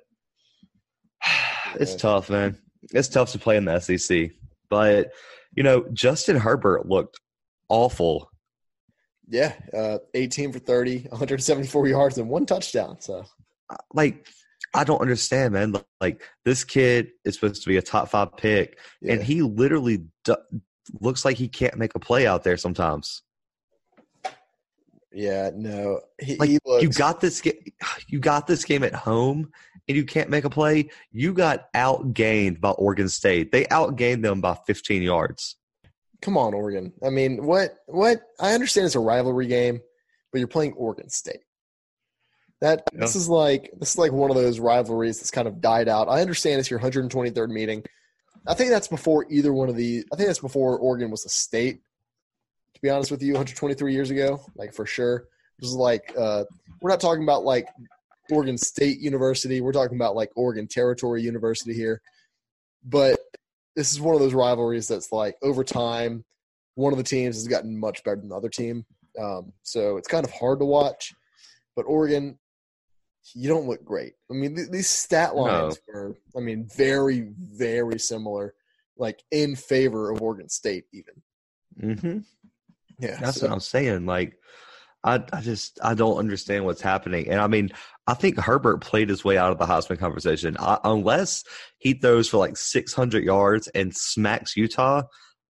[1.76, 1.98] it's Yeah.
[1.98, 2.58] tough man
[2.94, 4.30] it's tough to play in the sec
[4.70, 5.12] but
[5.56, 7.20] you know justin herbert looked
[7.68, 8.30] awful
[9.28, 9.54] Yeah.
[9.76, 12.98] Uh, 18 for 30, 174 yards, and one touchdown.
[13.00, 13.24] So,
[13.94, 14.28] like
[14.74, 18.80] i don't understand man like this kid is supposed to be a top five pick
[19.02, 19.14] yeah.
[19.14, 20.36] and he literally d-
[21.00, 23.22] looks like he can't make a play out there sometimes
[25.16, 26.02] yeah, no.
[26.20, 27.54] He, Like he looks, you got this game
[28.08, 29.52] you got this game at home
[29.88, 34.42] and you can't make a play you got outgained by oregon state they outgained them
[34.42, 35.58] by 15 yards
[36.24, 36.94] come on, Oregon.
[37.06, 38.22] I mean, what, what?
[38.40, 39.82] I understand it's a rivalry game,
[40.32, 41.42] but you're playing Oregon State.
[42.64, 45.90] That this is like this is like one of those rivalries that's kind of died
[45.90, 46.08] out.
[46.08, 47.84] I understand it's your 123rd meeting.
[48.48, 50.06] I think that's before either one of the.
[50.14, 51.82] I think that's before Oregon was a state.
[52.76, 55.26] To be honest with you, 123 years ago, like for sure.
[55.60, 56.46] This is like uh,
[56.80, 57.68] we're not talking about like
[58.32, 59.60] Oregon State University.
[59.60, 62.02] We're talking about like Oregon Territory University here.
[62.86, 63.20] But
[63.76, 66.24] this is one of those rivalries that's like over time,
[66.76, 68.86] one of the teams has gotten much better than the other team.
[69.22, 71.14] Um, so it's kind of hard to watch.
[71.76, 72.40] But Oregon,
[73.34, 74.14] you don't look great.
[74.30, 78.54] I mean, th- these stat lines were, I mean, very, very similar,
[78.98, 81.14] like in favor of Oregon State, even.
[81.82, 82.20] mm-hmm.
[83.00, 83.20] Yeah.
[83.20, 84.06] That's so- what I'm saying.
[84.06, 84.38] Like,
[85.06, 87.28] I, I just I don't understand what's happening.
[87.30, 87.72] And I mean,
[88.08, 90.56] I think Herbert played his way out of the Heisman conversation.
[90.60, 91.44] I, unless
[91.78, 95.04] he throws for like 600 yards and smacks Utah,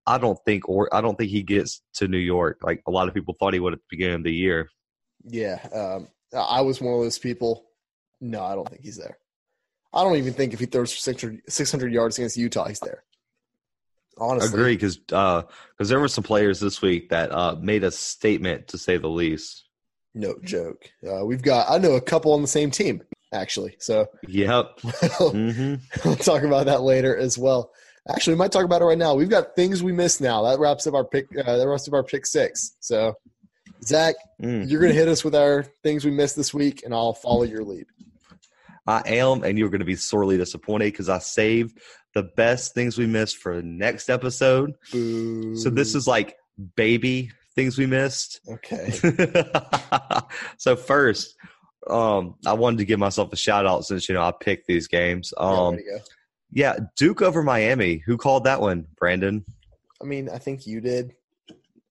[0.07, 2.61] I don't think or I don't think he gets to New York.
[2.63, 4.69] Like a lot of people thought he would at the beginning of the year.
[5.24, 7.65] Yeah, um, I was one of those people.
[8.21, 9.17] No, I don't think he's there.
[9.93, 13.03] I don't even think if he throws for 600, 600 yards against Utah, he's there.
[14.17, 18.67] Honestly, agree because because there were some players this week that uh, made a statement
[18.69, 19.65] to say the least.
[20.13, 20.91] No joke.
[21.07, 23.01] Uh, we've got I know a couple on the same team
[23.34, 23.75] actually.
[23.79, 25.75] So yep, mm-hmm.
[26.07, 27.71] we'll talk about that later as well.
[28.09, 29.15] Actually, we might talk about it right now.
[29.15, 30.43] We've got things we missed now.
[30.43, 31.27] That wraps up our pick.
[31.38, 32.75] Uh, that wraps up our pick six.
[32.79, 33.15] So,
[33.88, 34.69] Zach, mm.
[34.69, 37.43] you're going to hit us with our things we missed this week, and I'll follow
[37.43, 37.86] your lead.
[38.86, 41.79] I am, and you're going to be sorely disappointed because I saved
[42.13, 44.73] the best things we missed for the next episode.
[44.93, 45.55] Ooh.
[45.55, 46.36] So this is like
[46.75, 48.41] baby things we missed.
[48.47, 48.91] Okay.
[50.57, 51.36] so first,
[51.89, 54.88] um, I wanted to give myself a shout out since you know I picked these
[54.88, 55.34] games.
[55.38, 55.97] Um, yeah,
[56.51, 58.01] yeah, Duke over Miami.
[58.05, 59.45] Who called that one, Brandon?
[60.01, 61.13] I mean, I think you did.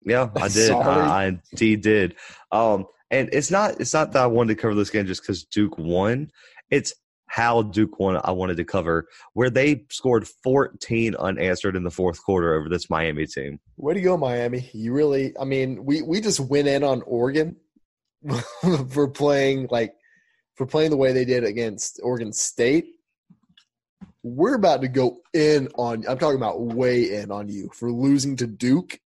[0.04, 0.72] Yeah, I did.
[0.72, 2.16] I, I indeed did.
[2.50, 5.44] Um, and it's not it's not that I wanted to cover this game just because
[5.44, 6.30] Duke won.
[6.70, 6.94] It's
[7.26, 8.20] how Duke won.
[8.24, 12.90] I wanted to cover where they scored 14 unanswered in the fourth quarter over this
[12.90, 13.58] Miami team.
[13.76, 14.68] Way to go, Miami!
[14.74, 17.56] You really, I mean, we we just went in on Oregon
[18.90, 19.94] for playing like
[20.56, 22.86] for playing the way they did against Oregon State.
[24.22, 26.04] We're about to go in on.
[26.08, 28.98] I'm talking about way in on you for losing to Duke.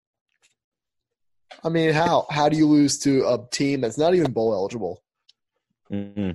[1.63, 5.03] I mean, how how do you lose to a team that's not even bowl eligible?
[5.91, 6.31] Mm-hmm.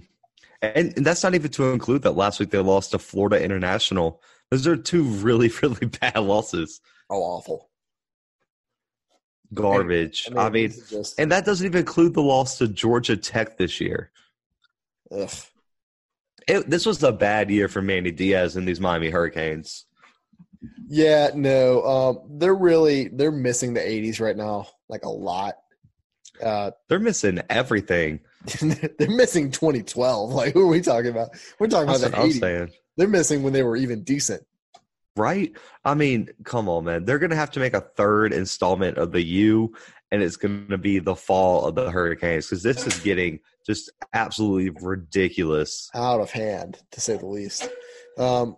[0.62, 4.20] And, and that's not even to include that last week they lost to Florida International.
[4.50, 6.80] Those are two really, really bad losses.
[7.08, 7.70] Oh, awful.
[9.52, 10.28] Garbage.
[10.28, 11.18] I mean, I mean just...
[11.18, 14.10] and that doesn't even include the loss to Georgia Tech this year.
[15.10, 15.30] Ugh.
[16.46, 19.86] It, this was a bad year for Manny Diaz and these Miami Hurricanes.
[20.88, 25.54] Yeah, no, um, they're really they're missing the '80s right now, like a lot.
[26.42, 28.20] Uh, they're missing everything.
[28.60, 30.32] they're missing 2012.
[30.32, 31.30] Like, who are we talking about?
[31.58, 32.72] We're talking That's about the 80s.
[32.96, 34.42] They're missing when they were even decent.
[35.16, 35.52] Right?
[35.84, 37.04] I mean, come on, man.
[37.04, 39.74] They're going to have to make a third installment of the U,
[40.10, 43.90] and it's going to be the fall of the Hurricanes because this is getting just
[44.14, 45.90] absolutely ridiculous.
[45.94, 47.68] Out of hand, to say the least.
[48.18, 48.56] Um,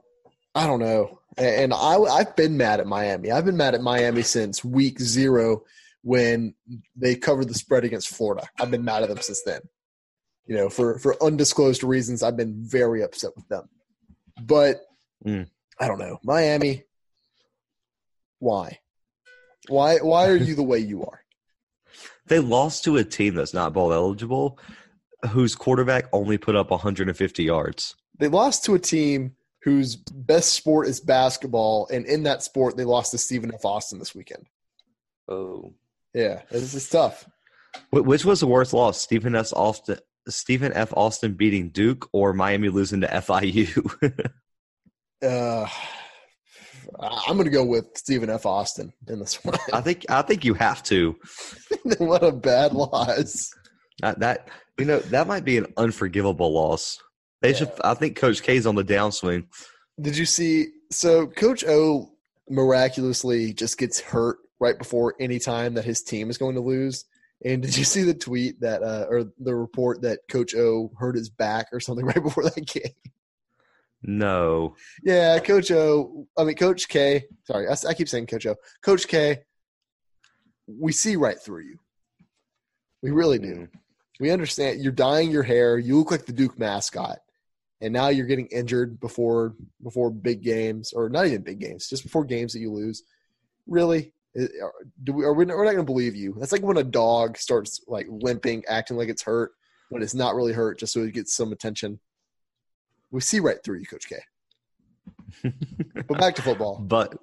[0.54, 1.20] I don't know.
[1.38, 3.30] And I, I've been mad at Miami.
[3.30, 5.64] I've been mad at Miami since week zero
[6.02, 6.54] when
[6.96, 8.46] they covered the spread against Florida.
[8.60, 9.60] I've been mad at them since then.
[10.46, 13.68] You know, for for undisclosed reasons, I've been very upset with them.
[14.42, 14.80] But
[15.24, 15.48] mm.
[15.78, 16.84] I don't know, Miami.
[18.40, 18.80] Why?
[19.68, 19.98] Why?
[19.98, 21.20] Why are you the way you are?
[22.26, 24.58] They lost to a team that's not bowl eligible,
[25.30, 27.96] whose quarterback only put up 150 yards.
[28.18, 29.34] They lost to a team
[29.64, 33.64] whose best sport is basketball, and in that sport, they lost to Stephen F.
[33.64, 34.46] Austin this weekend.
[35.28, 35.74] Oh,
[36.14, 37.28] yeah, this is tough.
[37.90, 39.00] Which was the worst loss?
[39.00, 39.52] Stephen F.
[39.54, 39.98] Austin,
[40.28, 40.92] Stephen F.
[40.94, 44.12] Austin beating Duke, or Miami losing to FIU?
[45.22, 45.66] uh,
[47.00, 48.46] I'm going to go with Stephen F.
[48.46, 49.56] Austin in this one.
[49.72, 51.16] I think I think you have to.
[51.98, 53.50] what a bad loss.
[54.00, 54.48] That, that
[54.78, 56.98] you know that might be an unforgivable loss.
[57.40, 57.56] They yeah.
[57.56, 57.72] should.
[57.82, 59.46] I think Coach K's on the downswing.
[60.00, 60.68] Did you see?
[60.90, 62.10] So Coach O
[62.48, 67.04] miraculously just gets hurt right before any time that his team is going to lose.
[67.44, 71.16] And did you see the tweet that, uh, or the report that Coach O hurt
[71.16, 72.94] his back or something right before that game?
[74.04, 74.76] No.
[75.02, 76.28] Yeah, Coach O.
[76.38, 77.24] I mean, Coach K.
[77.44, 78.54] Sorry, I, I keep saying Coach O.
[78.82, 79.40] Coach K.
[80.68, 81.78] We see right through you.
[83.02, 83.54] We really do.
[83.54, 83.68] Mm.
[84.20, 85.76] We understand you're dyeing your hair.
[85.76, 87.18] You look like the Duke mascot,
[87.80, 92.04] and now you're getting injured before before big games, or not even big games, just
[92.04, 93.02] before games that you lose.
[93.66, 94.44] Really, Uh,
[95.04, 96.34] do we are we we're not gonna believe you?
[96.38, 99.52] That's like when a dog starts like limping, acting like it's hurt
[99.90, 102.00] when it's not really hurt, just so it gets some attention.
[103.10, 104.16] We see right through you, Coach K.
[106.08, 106.78] but back to football.
[106.78, 107.18] But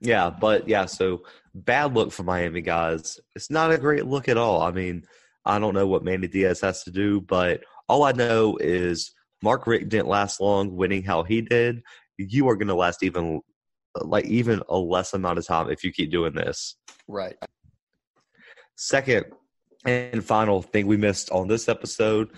[0.00, 1.22] yeah, but yeah, so
[1.54, 3.18] bad look for Miami guys.
[3.36, 4.60] It's not a great look at all.
[4.62, 5.04] I mean,
[5.44, 9.66] I don't know what Manny Diaz has to do, but all I know is Mark
[9.66, 11.82] Richt didn't last long winning how he did.
[12.16, 13.40] You are going to last even
[14.04, 16.76] like even a less amount of time if you keep doing this.
[17.06, 17.36] Right.
[18.76, 19.26] Second
[19.84, 22.30] and final thing we missed on this episode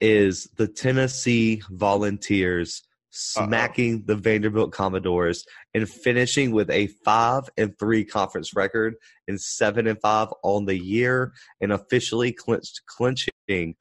[0.00, 4.02] is the Tennessee Volunteers smacking Uh-oh.
[4.06, 5.44] the Vanderbilt Commodores
[5.74, 8.94] and finishing with a five and three conference record
[9.26, 13.74] and seven and five on the year and officially clinched clinching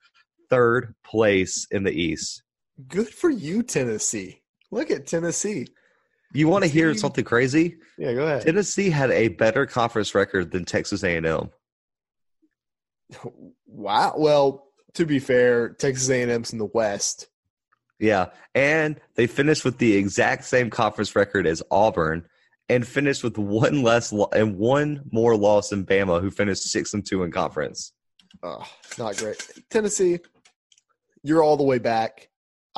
[0.49, 2.41] third place in the East.
[2.87, 4.41] Good for you, Tennessee.
[4.71, 5.67] Look at Tennessee.
[6.33, 7.77] You want to hear something crazy?
[7.97, 8.43] Yeah, go ahead.
[8.43, 11.49] Tennessee had a better conference record than Texas A&M.
[13.71, 14.15] Wow.
[14.17, 17.27] Well, to be fair, Texas A&M's in the West.
[17.99, 22.25] Yeah, and they finished with the exact same conference record as Auburn,
[22.69, 26.93] and finished with one less lo- and one more loss than Bama, who finished six
[26.93, 27.93] and two in conference.
[28.41, 28.65] Oh,
[28.97, 29.47] not great.
[29.69, 30.19] Tennessee,
[31.23, 32.28] you're all the way back.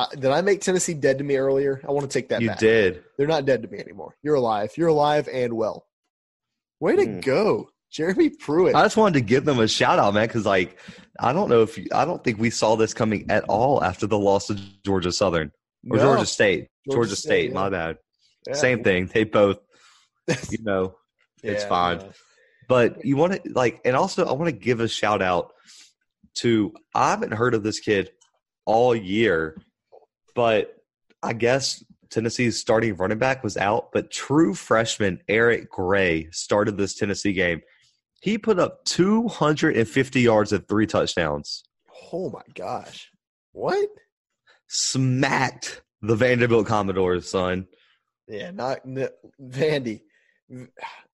[0.02, 1.80] Uh, did I make Tennessee dead to me earlier?
[1.88, 2.58] I want to take that you back.
[2.60, 3.04] did.
[3.18, 4.16] They're not dead to me anymore.
[4.24, 4.72] You're alive.
[4.76, 5.86] You're alive and well.
[6.80, 7.24] Way to Mm.
[7.24, 8.74] go, Jeremy Pruitt.
[8.74, 10.80] I just wanted to give them a shout out, man, because like
[11.20, 14.08] I don't know if you, I don't think we saw this coming at all after
[14.08, 15.52] the loss to Georgia Southern
[15.90, 16.04] or No.
[16.04, 16.70] Georgia State.
[16.88, 17.54] Georgia Georgia, State, State, yeah.
[17.54, 17.98] my bad.
[18.48, 18.54] Yeah.
[18.54, 19.06] Same thing.
[19.14, 19.60] They both,
[20.50, 20.96] you know,
[21.44, 21.98] it's Yeah, fine.
[22.00, 22.12] no.
[22.68, 25.54] But you want to like, and also I want to give a shout out
[26.38, 28.10] to I haven't heard of this kid
[28.66, 29.58] all year,
[30.34, 30.76] but
[31.24, 33.92] I guess Tennessee's starting running back was out.
[33.92, 37.62] But true freshman Eric Gray started this Tennessee game.
[38.22, 41.64] He put up 250 yards and three touchdowns.
[42.14, 43.10] Oh my gosh.
[43.54, 43.90] What?
[44.68, 47.68] Smacked the Vanderbilt Commodores, son.
[48.28, 49.10] Yeah, not n-
[49.42, 50.02] Vandy.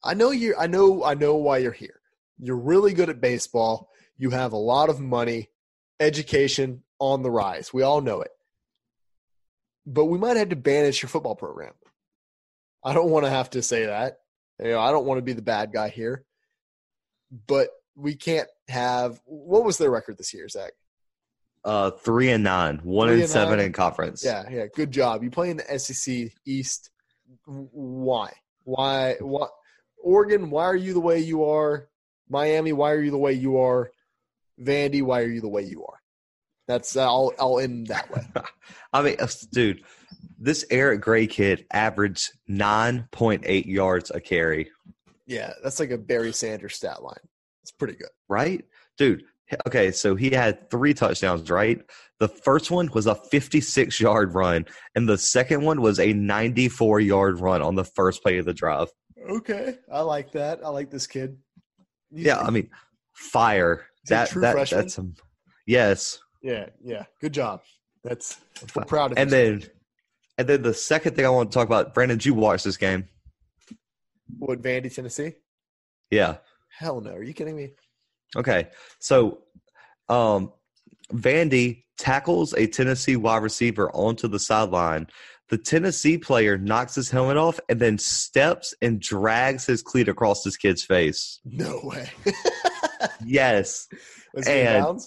[0.03, 0.55] I know you.
[0.57, 1.03] I know.
[1.03, 1.99] I know why you're here.
[2.39, 3.89] You're really good at baseball.
[4.17, 5.49] You have a lot of money.
[5.99, 7.73] Education on the rise.
[7.73, 8.31] We all know it.
[9.87, 11.71] But we might have to banish your football program.
[12.83, 14.17] I don't want to have to say that.
[14.61, 16.25] You know, I don't want to be the bad guy here.
[17.47, 19.19] But we can't have.
[19.25, 20.73] What was their record this year, Zach?
[21.63, 23.67] Uh, three and nine, one Three and, seven nine.
[23.67, 24.23] in conference.
[24.23, 24.65] Yeah, yeah.
[24.73, 25.23] Good job.
[25.23, 26.89] You play in the SEC East.
[27.45, 28.31] Why?
[28.63, 29.15] Why?
[29.21, 29.51] What?
[29.97, 30.49] Oregon?
[30.49, 31.87] Why are you the way you are?
[32.29, 32.73] Miami?
[32.73, 33.89] Why are you the way you are?
[34.61, 35.01] Vandy?
[35.01, 35.96] Why are you the way you are?
[36.67, 38.27] That's I'll I'll end that way.
[38.93, 39.83] I mean, uh, dude,
[40.37, 44.69] this Eric Gray kid averaged 9.8 yards a carry,
[45.25, 47.15] Yeah, that's like a Barry Sanders stat line.
[47.63, 48.09] It's pretty good.
[48.29, 48.63] right?
[48.97, 49.23] Dude,
[49.67, 51.79] okay, so he had three touchdowns, right?
[52.19, 54.65] The first one was a 56 yard run,
[54.95, 58.53] and the second one was a 94 yard run on the first play of the
[58.53, 58.89] drive.
[59.29, 60.59] Okay, I like that.
[60.65, 61.37] I like this kid.
[62.11, 62.69] He's- Yeah, I mean,
[63.13, 63.85] fire.
[64.03, 64.81] Is he a That, that freshman?
[64.81, 65.13] that's um,
[65.65, 66.19] yes.
[66.47, 67.03] Yeah, yeah.
[67.19, 67.61] Good job.
[68.03, 68.39] That's
[68.73, 69.17] we're proud of.
[69.17, 69.63] And then,
[70.37, 72.77] and then the second thing I want to talk about, Brandon, did you watch this
[72.77, 73.09] game?
[74.39, 75.33] what Vandy, Tennessee?
[76.11, 76.37] Yeah.
[76.69, 77.11] Hell no.
[77.11, 77.71] Are you kidding me?
[78.35, 78.67] Okay.
[78.99, 79.39] So
[80.09, 80.51] um
[81.13, 85.07] Vandy tackles a Tennessee wide receiver onto the sideline.
[85.49, 90.43] The Tennessee player knocks his helmet off and then steps and drags his cleat across
[90.43, 91.39] this kid's face.
[91.45, 92.09] No way.
[93.23, 93.87] Yes.
[94.33, 94.99] Was And-?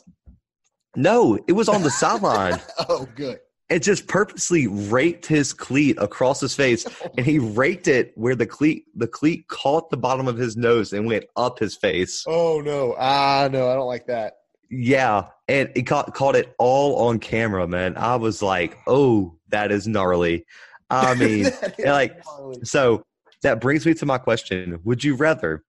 [0.97, 2.61] No, it was on the sideline.
[2.88, 3.38] Oh, good.
[3.68, 6.84] It just purposely raked his cleat across his face
[7.16, 10.93] and he raked it where the cleat the cleat caught the bottom of his nose
[10.93, 12.24] and went up his face.
[12.26, 12.97] Oh no.
[12.99, 14.34] Ah no, I don't like that.
[14.72, 17.97] Yeah, and he caught caught it all on camera, man.
[17.97, 20.47] I was like, "Oh, that is gnarly."
[20.91, 21.47] I mean,
[21.84, 22.61] like- gnarly.
[22.64, 23.03] so
[23.43, 25.64] that brings me to my question: Would you rather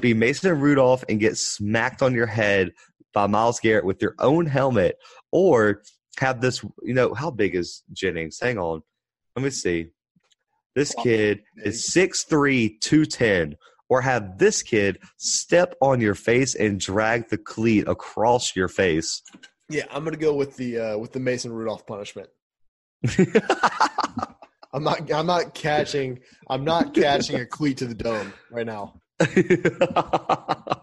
[0.00, 2.72] be Mason Rudolph and get smacked on your head
[3.16, 4.98] by Myles Garrett with your own helmet,
[5.32, 5.82] or
[6.18, 6.62] have this?
[6.82, 8.38] You know, how big is Jennings?
[8.38, 8.82] Hang on,
[9.34, 9.88] let me see.
[10.74, 13.56] This kid is 6'3", 210.
[13.88, 19.22] Or have this kid step on your face and drag the cleat across your face.
[19.70, 22.28] yeah, I'm gonna go with the uh, with the Mason Rudolph punishment.
[24.74, 25.10] I'm not.
[25.10, 26.18] I'm not catching.
[26.50, 29.00] I'm not catching a cleat to the dome right now.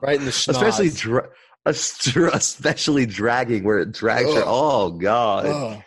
[0.01, 0.49] Right in the schnoz.
[0.55, 1.29] especially dra-
[2.33, 4.43] especially dragging where it drags Ugh.
[4.45, 5.83] oh god Ugh,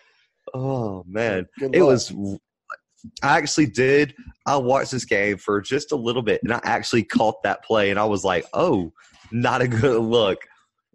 [0.55, 2.13] oh man it was
[3.23, 4.15] i actually did
[4.47, 7.91] i watched this game for just a little bit and i actually caught that play
[7.91, 8.93] and i was like oh
[9.33, 10.39] not a good look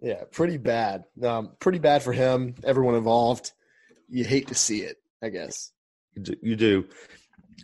[0.00, 1.04] Yeah, pretty bad.
[1.22, 2.56] Um, pretty bad for him.
[2.64, 3.52] Everyone involved.
[4.08, 4.96] You hate to see it.
[5.22, 5.70] I guess.
[6.16, 6.88] You do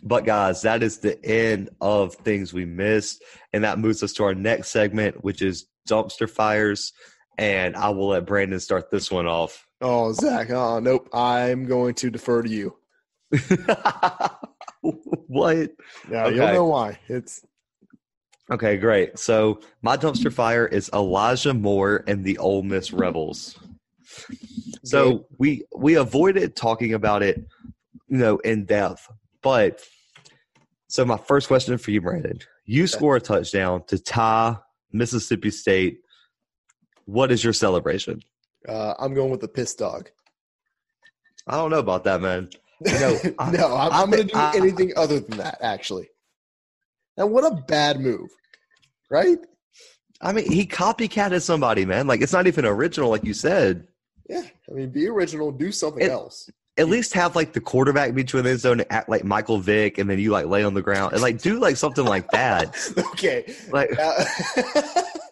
[0.03, 4.23] but guys that is the end of things we missed and that moves us to
[4.23, 6.93] our next segment which is dumpster fires
[7.37, 10.49] and i will let brandon start this one off Oh, Zach.
[10.51, 11.07] Oh, nope.
[11.13, 12.75] I'm going to defer to you.
[14.81, 15.69] what
[16.09, 16.35] Yeah, Okay.
[16.35, 16.99] you'll know why.
[17.07, 17.45] It's
[18.51, 19.19] Okay, great.
[19.19, 23.57] So my dumpster fire is Elijah Moore and the Ole Miss Rebels.
[24.83, 27.45] So we we avoided talking about it,
[28.07, 29.07] you know, in depth.
[29.43, 29.81] But
[30.87, 34.57] so my first question for you, Brandon, you score a touchdown to tie
[34.91, 35.99] Mississippi State.
[37.05, 38.21] What is your celebration?
[38.67, 40.09] uh, I'm going with the piss dog.
[41.47, 42.49] I don't know about that, man.
[42.81, 45.57] No, I- no, I'm, I I'm going to do I- anything other than that.
[45.61, 46.09] Actually,
[47.17, 48.29] now what a bad move,
[49.09, 49.37] right?
[50.21, 52.05] I mean, he copycatted somebody, man.
[52.07, 53.87] Like it's not even original, like you said.
[54.29, 55.51] Yeah, I mean, be original.
[55.51, 56.49] Do something else.
[56.79, 59.23] At least have like the quarterback beat you in the end zone and act like
[59.25, 62.05] Michael Vick, and then you like lay on the ground and like do like something
[62.05, 62.75] like that.
[62.97, 63.53] okay.
[63.71, 64.23] Like Uh,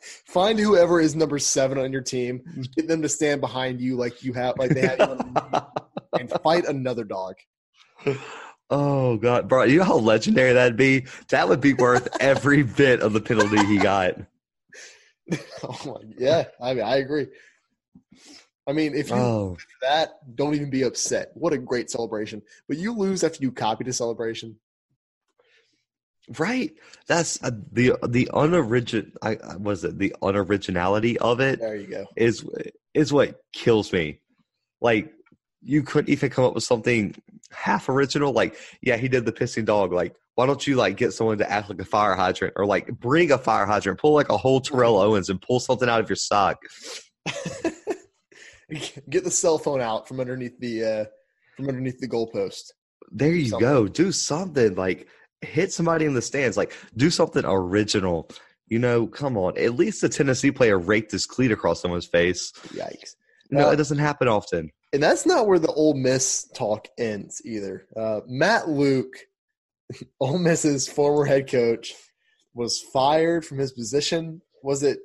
[0.26, 2.42] find whoever is number seven on your team.
[2.76, 5.68] Get them to stand behind you like you have, like they have, you on the
[6.20, 7.36] and fight another dog.
[8.70, 9.64] Oh god, bro!
[9.64, 11.06] You know how legendary that'd be?
[11.30, 14.16] That would be worth every bit of the penalty he got.
[15.64, 17.28] Oh my, yeah, I mean, I agree.
[18.68, 21.32] I mean, if you Oh, that, don't even be upset.
[21.36, 22.42] What a great celebration!
[22.68, 24.58] But you lose after you copied a celebration.
[26.38, 26.72] right.
[27.08, 29.12] That's uh, the the unorigin.
[29.22, 32.06] I I- was it the unoriginality of it There you go.
[32.18, 32.46] is
[32.94, 34.20] is what kills me.
[34.82, 35.14] Like
[35.62, 37.16] you couldn't even come up with something
[37.52, 38.34] half original.
[38.34, 39.94] Like yeah, he did the pissing dog.
[39.94, 42.88] Like why don't you like get someone to act like a fire hydrant or like
[43.00, 46.10] bring a fire hydrant, pull like a whole Terrell Owens and pull something out of
[46.10, 46.58] your sock.
[49.10, 51.06] Get the cell phone out from underneath the uh,
[51.56, 52.72] from underneath the goalpost.
[53.12, 53.68] There you Something.
[53.68, 53.88] go.
[53.88, 55.08] Do something like
[55.42, 56.58] hit somebody in the stands.
[56.58, 58.30] Like do something original.
[58.68, 59.58] You know, come on.
[59.58, 62.52] At least the Tennessee player raked his cleat across someone's face.
[62.74, 63.16] Yikes!
[63.50, 64.72] No, Uh, it doesn't happen often.
[64.92, 67.88] And that's not where the Ole Miss talk ends either.
[67.96, 69.16] Uh, Matt Luke,
[70.20, 71.94] Ole Miss's former head coach,
[72.54, 74.42] was fired from his position.
[74.64, 75.00] Was it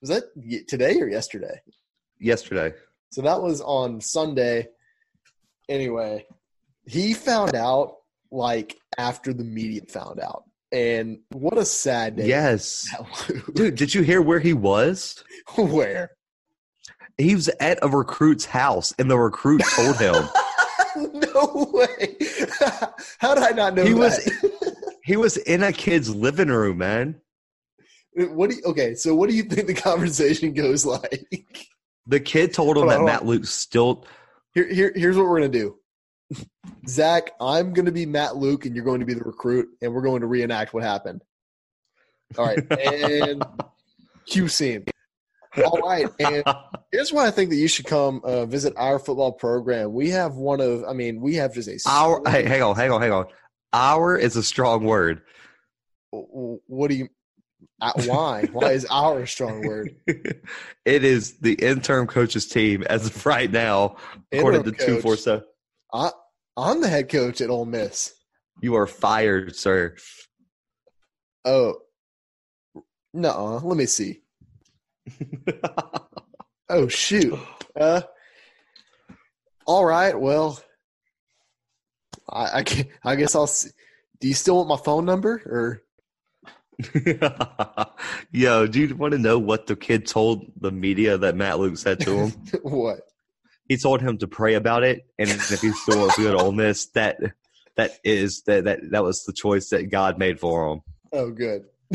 [0.00, 0.24] was that
[0.68, 1.60] today or yesterday?
[2.20, 2.72] Yesterday.
[3.10, 4.68] So that was on Sunday.
[5.68, 6.26] Anyway,
[6.86, 7.96] he found out
[8.30, 12.26] like after the media found out, and what a sad day.
[12.28, 12.88] Yes.
[13.54, 15.22] Dude, did you hear where he was?
[15.56, 16.10] where?
[17.16, 20.14] He was at a recruit's house and the recruit told him.
[20.96, 22.16] no way.
[23.18, 23.98] How did I not know He that?
[23.98, 24.30] was-
[25.02, 27.18] he was in a kid's living room, man.
[28.14, 28.94] What do you, okay?
[28.94, 31.66] So what do you think the conversation goes like?
[32.08, 34.06] The kid told him on, that Matt Luke still
[34.54, 35.76] Here, here, here's what we're gonna do.
[36.88, 40.02] Zach, I'm gonna be Matt Luke, and you're going to be the recruit, and we're
[40.02, 41.22] going to reenact what happened.
[42.36, 43.44] All right, and
[44.26, 44.84] cue scene.
[45.64, 46.44] All right, and
[46.92, 49.92] here's why I think that you should come uh, visit our football program.
[49.92, 52.90] We have one of, I mean, we have just a our hey, hang on, hang
[52.90, 53.26] on, hang on.
[53.72, 55.22] Our is a strong word.
[56.10, 57.08] What do you?
[57.78, 58.44] Why?
[58.52, 59.94] Why is our a strong word?
[60.06, 63.96] it is the interim coach's team as of right now,
[64.32, 65.44] according to Interim two four seven.
[65.92, 68.12] I'm the head coach at Ole Miss.
[68.60, 69.94] You are fired, sir.
[71.44, 71.76] Oh,
[73.14, 73.60] no.
[73.62, 74.22] Let me see.
[76.70, 77.38] Oh shoot.
[77.78, 78.02] Uh.
[79.66, 80.18] All right.
[80.18, 80.60] Well,
[82.28, 83.46] I I, I guess I'll.
[83.46, 83.70] See.
[84.20, 85.82] Do you still want my phone number or?
[88.32, 91.76] Yo, do you want to know what the kid told the media that Matt Luke
[91.76, 92.30] said to him?
[92.62, 93.00] what?
[93.68, 96.42] he told him to pray about it, and if he still wants to go to
[96.42, 97.18] Ole Miss, that
[97.76, 100.80] that is that that that was the choice that God made for him.
[101.12, 101.64] Oh, good.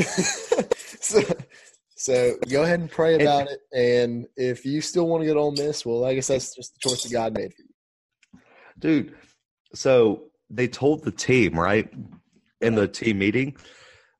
[1.00, 1.20] so,
[1.96, 5.52] so go ahead and pray about it, and if you still want to get Ole
[5.52, 8.40] Miss, well, I guess that's just the choice that God made for you.
[8.78, 9.14] dude.
[9.74, 11.92] So they told the team right
[12.60, 13.56] in the team meeting,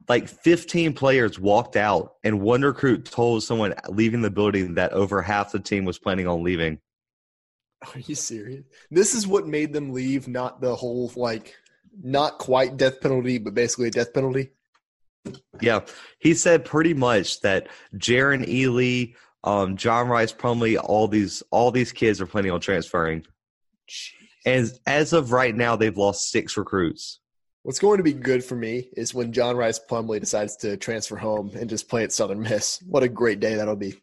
[0.08, 5.22] like 15 players walked out, and one recruit told someone leaving the building that over
[5.22, 6.78] half the team was planning on leaving.
[7.94, 8.64] Are you serious?
[8.90, 11.54] This is what made them leave, not the whole like,
[12.02, 14.50] not quite death penalty, but basically a death penalty.
[15.60, 15.80] Yeah,
[16.18, 21.92] he said pretty much that Jerrion Ealy, um, John Rhys Plumlee, all these all these
[21.92, 23.24] kids are planning on transferring.
[23.88, 24.12] Jeez.
[24.46, 27.20] And as of right now, they've lost six recruits.
[27.64, 31.16] What's going to be good for me is when John Rhys Plumlee decides to transfer
[31.16, 32.82] home and just play at Southern Miss.
[32.86, 33.94] What a great day that'll be.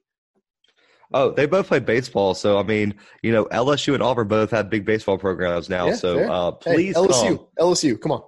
[1.14, 4.72] Oh, they both play baseball, so I mean, you know, LSU and Auburn both have
[4.72, 5.89] big baseball programs now.
[5.89, 7.47] Yeah, so uh, Hey, please LSU, come.
[7.59, 8.24] LSU, come on.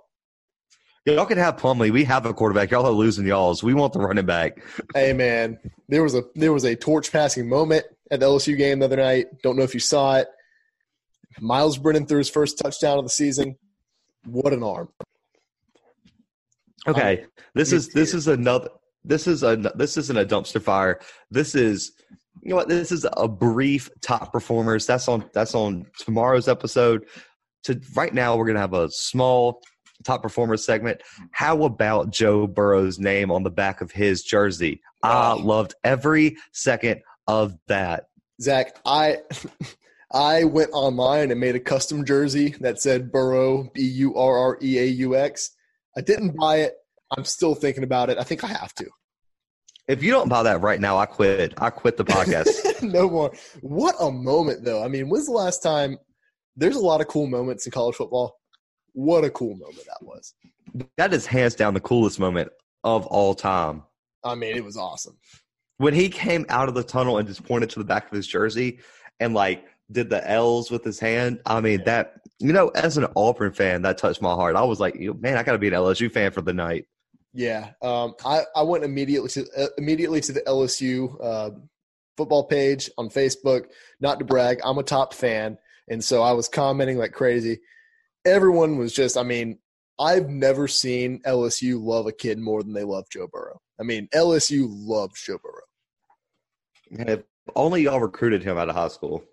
[1.08, 1.92] Y'all can have Plumlee.
[1.92, 2.70] We have a quarterback.
[2.70, 3.64] Y'all are losing y'all's.
[3.64, 4.64] We want the running back.
[4.94, 5.58] Hey man,
[5.90, 8.98] there was a there was a torch passing moment at the LSU game the other
[8.98, 9.42] night.
[9.42, 10.28] Don't know if you saw it.
[11.40, 13.58] Myles Brennan threw his first touchdown of the season.
[14.26, 14.90] What an arm!
[16.88, 18.70] Okay, um, this you're is this is another.
[19.06, 21.00] This is a this isn't a dumpster fire.
[21.32, 21.94] This is
[22.42, 22.68] you know what?
[22.70, 24.86] This is a brief top performers.
[24.86, 27.06] That's on that's on tomorrow's episode.
[27.64, 29.62] To right now, we're gonna have a small
[30.04, 31.02] top performers segment.
[31.32, 34.82] How about Joe Burrow's name on the back of his jersey?
[35.02, 35.38] I Oh.
[35.38, 38.08] loved every second of that.
[38.42, 39.20] Zach, I
[40.14, 44.58] I went online and made a custom jersey that said Burrow B U R R
[44.62, 45.52] E A U X.
[45.98, 46.74] I didn't buy it.
[47.16, 48.18] I'm still thinking about it.
[48.18, 48.90] I think I have to.
[49.88, 51.54] If you don't buy that right now, I quit.
[51.58, 52.82] I quit the podcast.
[52.82, 53.34] no more.
[53.62, 54.84] What a moment, though.
[54.84, 55.98] I mean, when's the last time?
[56.56, 58.40] There's a lot of cool moments in college football.
[58.94, 60.34] What a cool moment that was.
[60.98, 62.50] that is hands down the coolest moment
[62.84, 63.84] of all time.
[64.24, 65.18] I mean, it was awesome.
[65.78, 68.28] When he came out of the tunnel and just pointed to the back of his
[68.28, 68.80] jersey
[69.20, 71.40] and like did the L's with his hand.
[71.46, 74.56] I mean, that you know, as an Auburn fan, that touched my heart.
[74.56, 76.86] I was like, man, I got to be an LSU fan for the night.
[77.34, 81.52] Yeah, um, I I went immediately to uh, immediately to the LSU uh,
[82.16, 83.66] football page on Facebook.
[84.00, 85.58] Not to brag, I'm a top fan,
[85.90, 87.60] and so I was commenting like crazy.
[88.26, 89.58] Everyone was just, I mean,
[90.00, 93.60] I've never seen LSU love a kid more than they love Joe Burrow.
[93.80, 97.08] I mean, LSU loves Joe Burrow.
[97.08, 97.24] If
[97.56, 99.24] only y'all recruited him out of high school.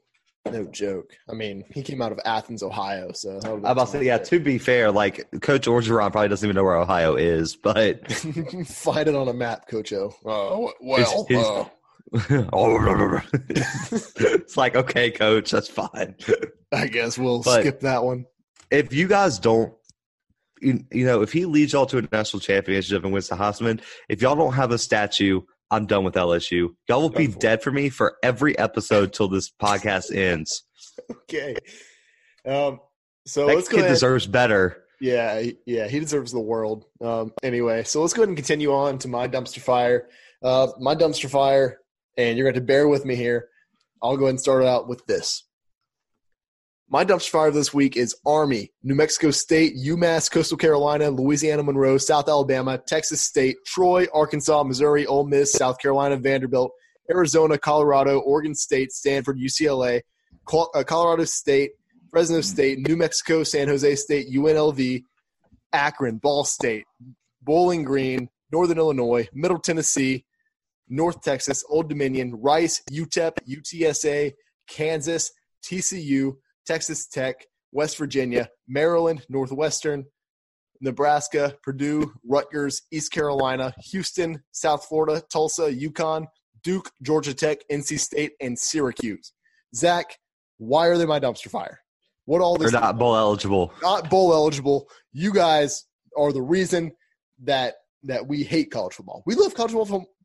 [0.46, 1.12] No joke.
[1.28, 3.12] I mean, he came out of Athens, Ohio.
[3.12, 4.18] So I'm about to say, yeah.
[4.18, 8.10] To be fair, like Coach Orgeron probably doesn't even know where Ohio is, but
[8.66, 10.08] find it on a map, Coach O.
[10.24, 11.64] Uh, well, his, his, uh.
[13.52, 16.16] it's like okay, Coach, that's fine.
[16.72, 18.24] I guess we'll but skip that one.
[18.70, 19.74] If you guys don't,
[20.60, 23.80] you, you know, if he leads y'all to a national championship and wins the Heisman,
[24.08, 26.74] if y'all don't have a statue I'm done with LSU.
[26.88, 30.64] Y'all will be dead for me for every episode till this podcast ends.
[31.10, 31.56] Okay.
[32.46, 32.80] Um,
[33.26, 34.84] so that let's kid deserves better.
[35.00, 36.84] Yeah, yeah, he deserves the world.
[37.00, 40.08] Um, anyway, so let's go ahead and continue on to my dumpster fire.
[40.42, 41.78] Uh, my dumpster fire,
[42.18, 43.48] and you're going to bear with me here.
[44.02, 45.44] I'll go ahead and start out with this.
[46.92, 51.98] My dumpster fire this week is Army, New Mexico State, UMass, Coastal Carolina, Louisiana Monroe,
[51.98, 56.72] South Alabama, Texas State, Troy, Arkansas, Missouri, Ole Miss, South Carolina, Vanderbilt,
[57.08, 60.00] Arizona, Colorado, Oregon State, Stanford, UCLA,
[60.52, 61.70] uh, Colorado State,
[62.10, 65.04] Fresno State, New Mexico, San Jose State, UNLV,
[65.72, 66.86] Akron, Ball State,
[67.40, 70.24] Bowling Green, Northern Illinois, Middle Tennessee,
[70.88, 74.32] North Texas, Old Dominion, Rice, UTEP, UTSA,
[74.66, 75.30] Kansas,
[75.62, 76.34] TCU,
[76.70, 77.34] Texas Tech,
[77.72, 80.04] West Virginia, Maryland, Northwestern,
[80.80, 86.26] Nebraska, Purdue, Rutgers, East Carolina, Houston, South Florida, Tulsa, UConn,
[86.62, 89.32] Duke, Georgia Tech, NC State, and Syracuse.
[89.74, 90.16] Zach,
[90.58, 91.80] why are they my dumpster fire?
[92.26, 92.70] What all these?
[92.70, 93.72] They're not bowl eligible.
[93.82, 94.88] Not bowl eligible.
[95.12, 96.92] You guys are the reason
[97.42, 99.24] that that we hate college football.
[99.26, 99.72] We love college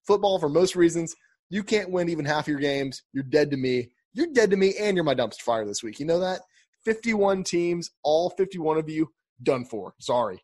[0.05, 1.15] football for most reasons.
[1.49, 3.01] You can't win even half your games.
[3.13, 5.99] You're dead to me you're dead to me and you're my dumpster fire this week.
[5.99, 6.39] You know that?
[6.85, 9.11] 51 teams, all 51 of you
[9.43, 9.93] done for.
[9.99, 10.43] Sorry.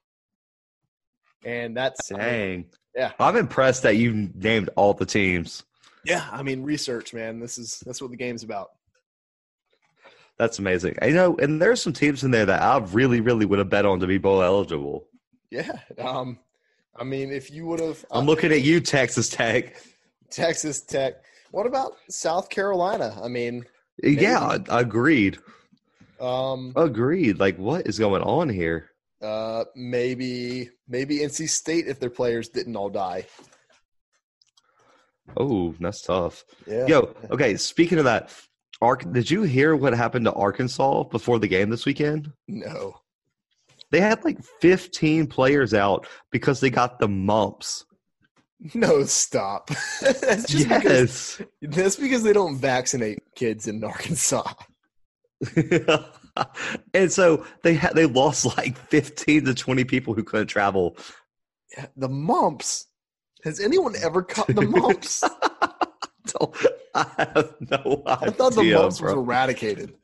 [1.44, 2.66] And that's dang.
[2.96, 3.14] Yeah.
[3.20, 5.64] I'm impressed that you named all the teams.
[6.04, 7.40] Yeah, I mean research, man.
[7.40, 8.70] This is that's what the game's about.
[10.38, 10.98] That's amazing.
[11.02, 13.86] I know, and there's some teams in there that I really, really would have bet
[13.86, 15.06] on to be bowl eligible.
[15.52, 15.80] Yeah.
[16.00, 16.40] Um,
[16.96, 19.76] I mean, if you would have, I'm uh, looking at you, Texas Tech.
[20.32, 21.24] Texas Tech.
[21.52, 23.18] What about South Carolina?
[23.22, 23.66] I mean,
[24.02, 24.22] maybe.
[24.22, 25.38] yeah, agreed.
[26.20, 27.40] Um, agreed.
[27.40, 28.90] Like, what is going on here?
[29.22, 33.26] Uh, maybe maybe NC State if their players didn't all die.
[35.38, 36.44] Oh, that's tough.
[36.66, 36.88] Yeah.
[36.88, 37.56] Yo, okay.
[37.56, 38.34] Speaking of that,
[38.82, 42.32] Ark, did you hear what happened to Arkansas before the game this weekend?
[42.48, 42.96] No.
[43.92, 47.86] They had like 15 players out because they got the mumps.
[48.76, 49.70] No, stop.
[50.02, 51.38] that's just yes.
[51.38, 54.44] Because, that's because they don't vaccinate kids in Arkansas.
[56.94, 60.96] and so they had they lost like 15 to 20 people who couldn't travel.
[61.76, 62.88] Yeah, the mumps.
[63.44, 65.24] Has anyone ever caught the mumps?
[66.94, 68.28] I have no idea.
[68.28, 69.16] I thought the mumps bro.
[69.16, 69.96] was eradicated.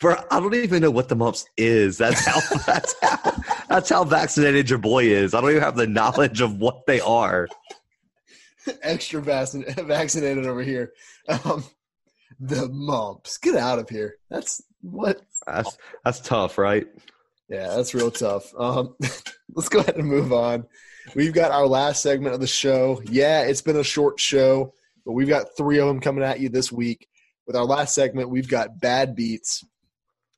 [0.00, 1.98] Bro, I don't even know what the mumps is.
[1.98, 3.32] That's how that's how
[3.68, 5.34] that's how vaccinated your boy is.
[5.34, 7.48] I don't even have the knowledge of what they are.
[8.82, 10.92] extra vaccinated over here.
[11.28, 11.64] Um,
[12.40, 13.38] the mumps.
[13.38, 14.16] Get out of here.
[14.30, 15.20] That's what.
[15.46, 16.86] That's that's tough, right?
[17.48, 18.52] Yeah, that's real tough.
[18.58, 18.94] Um,
[19.54, 20.66] let's go ahead and move on.
[21.14, 23.00] We've got our last segment of the show.
[23.06, 24.74] Yeah, it's been a short show,
[25.06, 27.08] but we've got three of them coming at you this week.
[27.46, 29.64] With our last segment, we've got bad beats.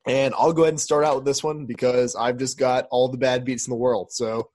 [0.07, 3.09] And I'll go ahead and start out with this one because I've just got all
[3.09, 4.12] the bad beats in the world.
[4.12, 4.49] So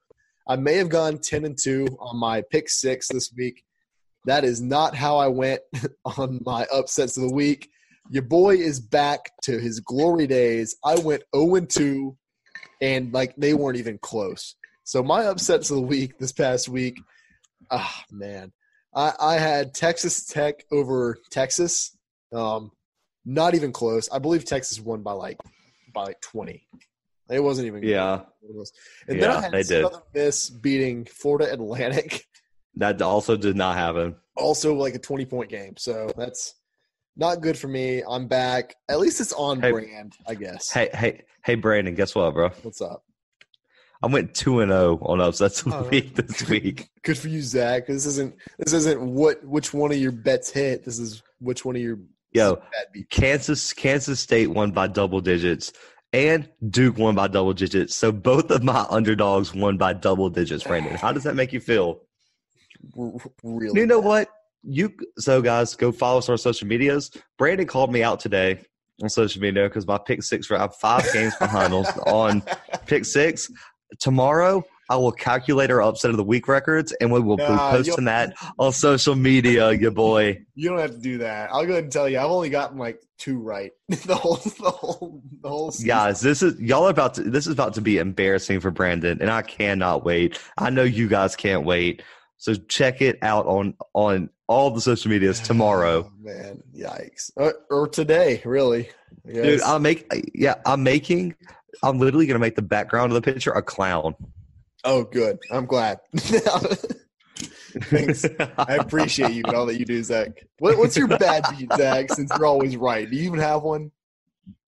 [0.48, 3.64] I may have gone 10 and 2 on my pick six this week.
[4.26, 5.60] That is not how I went
[6.04, 7.70] on my upsets of the week.
[8.10, 10.76] Your boy is back to his glory days.
[10.84, 12.16] I went 0 and 2,
[12.80, 14.54] and like they weren't even close.
[14.84, 17.00] So my upsets of the week this past week,
[17.70, 18.52] ah man,
[18.94, 21.96] I, I had Texas Tech over Texas.
[22.32, 22.70] Um,
[23.24, 24.08] not even close.
[24.10, 25.38] I believe Texas won by like
[25.92, 26.66] by like 20.
[27.30, 27.82] It wasn't even.
[27.82, 28.20] Yeah.
[29.08, 30.24] And yeah, then I had Southern did.
[30.26, 32.24] Miss beating Florida Atlantic.
[32.76, 34.16] That also did not happen.
[34.36, 35.74] Also, like a 20 point game.
[35.78, 36.54] So that's
[37.16, 38.02] not good for me.
[38.08, 38.74] I'm back.
[38.88, 39.70] At least it's on Hey.
[39.72, 40.70] brand, I guess.
[40.70, 41.94] Hey, hey, hey, Brandon.
[41.94, 42.50] Guess what, bro?
[42.62, 43.02] What's up?
[44.02, 45.88] I went two and zero on upsets of the Oh.
[45.88, 46.90] week this week.
[47.02, 47.86] Good for you, Zach.
[47.86, 50.84] This isn't this isn't what which one of your bets hit.
[50.84, 51.98] This is which one of your
[52.32, 52.60] Yo.
[53.08, 55.72] Kansas Kansas State won by double digits,
[56.12, 57.96] and Duke won by double digits.
[57.96, 60.64] So both of my underdogs won by double digits.
[60.64, 62.02] Brandon, how does that make you feel?
[63.42, 64.06] Really, You know bad.
[64.06, 64.28] what?
[64.62, 67.10] You so guys go follow us on our social medias.
[67.38, 68.60] Brandon called me out today
[69.02, 70.48] on social media because my pick six.
[70.48, 72.42] Have five games behind on, on
[72.86, 73.50] pick six.
[74.00, 77.76] Tomorrow I will calculate our upset of the week records, and we will Nah, be
[77.76, 79.72] posting that on social media.
[79.72, 80.42] Your boy.
[80.58, 81.50] You don't have to do that.
[81.52, 82.18] I'll go ahead and tell you.
[82.18, 83.72] I've only gotten like two right.
[83.88, 85.70] the whole, the whole, the whole.
[85.70, 85.86] Season.
[85.86, 89.18] Guys, this is y'all are about to this is about to be embarrassing for Brandon,
[89.20, 90.40] and I cannot wait.
[90.58, 92.02] I know you guys can't wait.
[92.38, 96.08] So check it out on on all the social medias tomorrow.
[96.08, 97.30] Oh, man, yikes!
[97.36, 98.90] Or, or today, really.
[99.26, 99.60] Dude.
[99.62, 101.34] I'm make yeah, I'm making
[101.82, 104.14] I'm literally gonna make the background of the picture a clown.
[104.84, 105.38] oh, good.
[105.50, 105.98] I'm glad.
[107.78, 108.24] Thanks.
[108.56, 110.30] I appreciate you and all that you do, Zach.
[110.60, 112.10] What, what's your bad beat, Zach?
[112.10, 113.90] Since you're always right, do you even have one?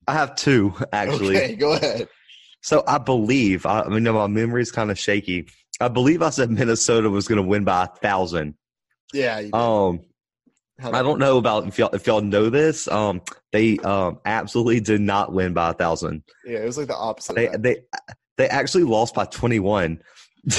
[0.07, 1.37] I have two actually.
[1.37, 2.09] Okay, go ahead.
[2.61, 5.47] So I believe I, I mean my memory's kind of shaky.
[5.81, 8.55] I believe I said Minnesota was gonna win by a thousand.
[9.13, 9.39] Yeah.
[9.41, 9.53] You.
[9.53, 10.01] Um
[10.81, 12.89] I don't know about if y'all if y'all know this.
[12.89, 13.23] Um
[13.53, 16.23] they um absolutely did not win by a thousand.
[16.45, 17.35] Yeah, it was like the opposite.
[17.35, 17.77] They they
[18.37, 20.01] they actually lost by 21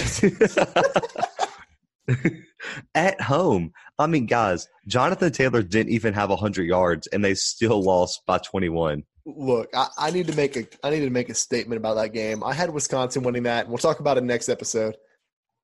[2.96, 3.72] at home.
[3.98, 8.38] I mean, guys, Jonathan Taylor didn't even have 100 yards and they still lost by
[8.38, 9.04] 21.
[9.26, 12.14] Look, I, I need to make a I need to make a statement about that
[12.14, 12.44] game.
[12.44, 14.96] I had Wisconsin winning that, and we'll talk about it next episode.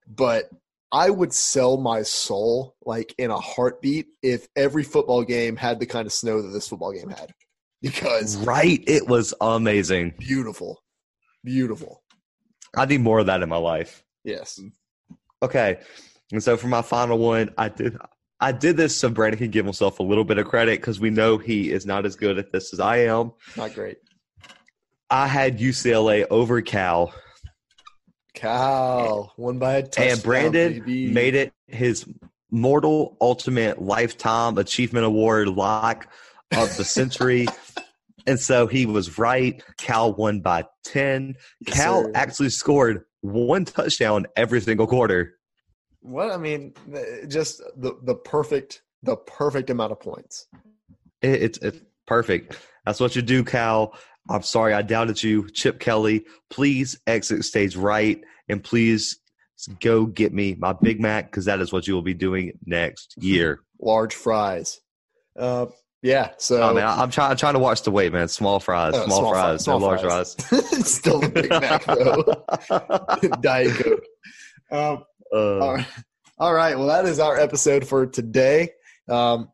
[0.07, 0.49] But
[0.91, 5.85] I would sell my soul like in a heartbeat if every football game had the
[5.85, 7.31] kind of snow that this football game had.
[7.81, 8.83] Because Right?
[8.87, 10.13] It was amazing.
[10.17, 10.81] beautiful.
[11.43, 12.01] Beautiful.
[12.75, 14.03] I need more of that in my life.
[14.23, 14.59] Yes.
[15.41, 15.79] Okay.
[16.31, 17.97] And so for my final one, I did
[18.39, 21.09] I did this so Brandon can give himself a little bit of credit because we
[21.09, 23.31] know he is not as good at this as I am.
[23.55, 23.97] Not great.
[25.09, 27.13] I had UCLA over Cal,
[28.35, 30.07] Cal won by a touchdown.
[30.09, 31.07] and Brandon baby.
[31.07, 32.05] made it his
[32.51, 36.07] mortal ultimate lifetime achievement award lock
[36.55, 37.47] of the century.
[38.27, 39.63] and so he was right.
[39.77, 41.35] Cal won by 10.
[41.61, 42.11] Yes, Cal sir.
[42.13, 45.33] actually scored one touchdown every single quarter.
[46.01, 46.73] What I mean,
[47.27, 50.47] just the the perfect the perfect amount of points.
[51.21, 52.57] It, it's, it's perfect.
[52.85, 53.97] That's what you do, Cal.
[54.29, 55.49] I'm sorry I doubted you.
[55.49, 59.19] Chip Kelly, please exit stage right and please
[59.81, 63.13] go get me my Big Mac because that is what you will be doing next
[63.17, 63.59] year.
[63.79, 64.79] Large fries.
[65.37, 65.67] Uh,
[66.01, 66.31] yeah.
[66.37, 67.31] So Oh, man, I- I'm trying.
[67.31, 68.27] I'm trying to watch the weight, man.
[68.27, 70.35] Small fries, Oh, small, small fries, fries, small no large fries.
[70.35, 70.87] fries.
[70.91, 73.27] still the Big Mac though.
[73.41, 74.03] Diet Coke.
[74.71, 75.03] Um,
[75.33, 75.87] Uh, all right.
[76.37, 76.77] All right.
[76.77, 78.69] Well, that is our episode for today.
[79.09, 79.49] Um,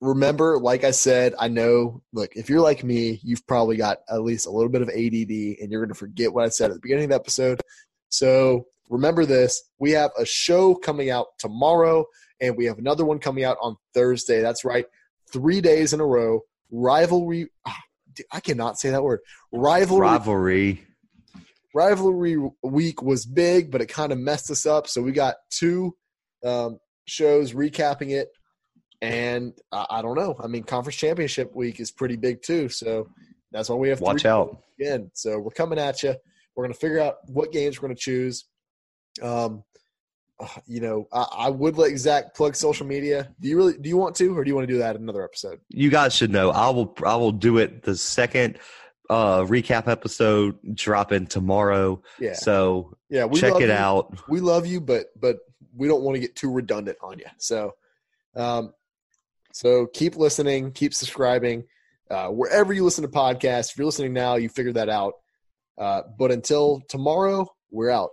[0.00, 4.22] remember, like I said, I know, look, if you're like me, you've probably got at
[4.22, 6.74] least a little bit of ADD and you're going to forget what I said at
[6.74, 7.60] the beginning of the episode.
[8.08, 12.04] So remember this we have a show coming out tomorrow
[12.40, 14.40] and we have another one coming out on Thursday.
[14.40, 14.86] That's right.
[15.32, 16.40] Three days in a row.
[16.70, 17.48] Rivalry.
[17.66, 17.80] ah,
[18.12, 19.20] dude, I cannot say that word.
[19.52, 20.84] Rivalry rivalry.
[21.74, 24.86] rivalry week was big, but it kind of messed us up.
[24.86, 25.96] So we got two
[26.44, 28.28] um, shows recapping it,
[29.02, 30.36] and I, I don't know.
[30.42, 32.68] I mean, conference championship week is pretty big too.
[32.68, 33.08] So
[33.52, 34.62] that's why we have Watch out.
[34.80, 35.10] again.
[35.14, 36.14] So we're coming at you.
[36.54, 38.46] We're going to figure out what games we're going to choose.
[39.22, 39.62] Um,
[40.38, 43.34] uh, you know, I, I would let Zach plug social media.
[43.40, 43.78] Do you really?
[43.78, 45.60] Do you want to, or do you want to do that in another episode?
[45.70, 46.50] You guys should know.
[46.50, 46.94] I will.
[47.06, 48.58] I will do it the second
[49.08, 52.02] uh recap episode dropping tomorrow.
[52.18, 53.24] Yeah, So yeah.
[53.24, 53.72] We check it you.
[53.72, 54.18] out.
[54.28, 55.36] we love you, but but
[55.74, 57.26] we don't want to get too redundant on you.
[57.38, 57.72] So,
[58.34, 58.72] um,
[59.56, 61.64] so keep listening, keep subscribing,
[62.10, 63.70] uh, wherever you listen to podcasts.
[63.70, 65.14] If you're listening now, you figured that out.
[65.78, 68.10] Uh, but until tomorrow, we're out.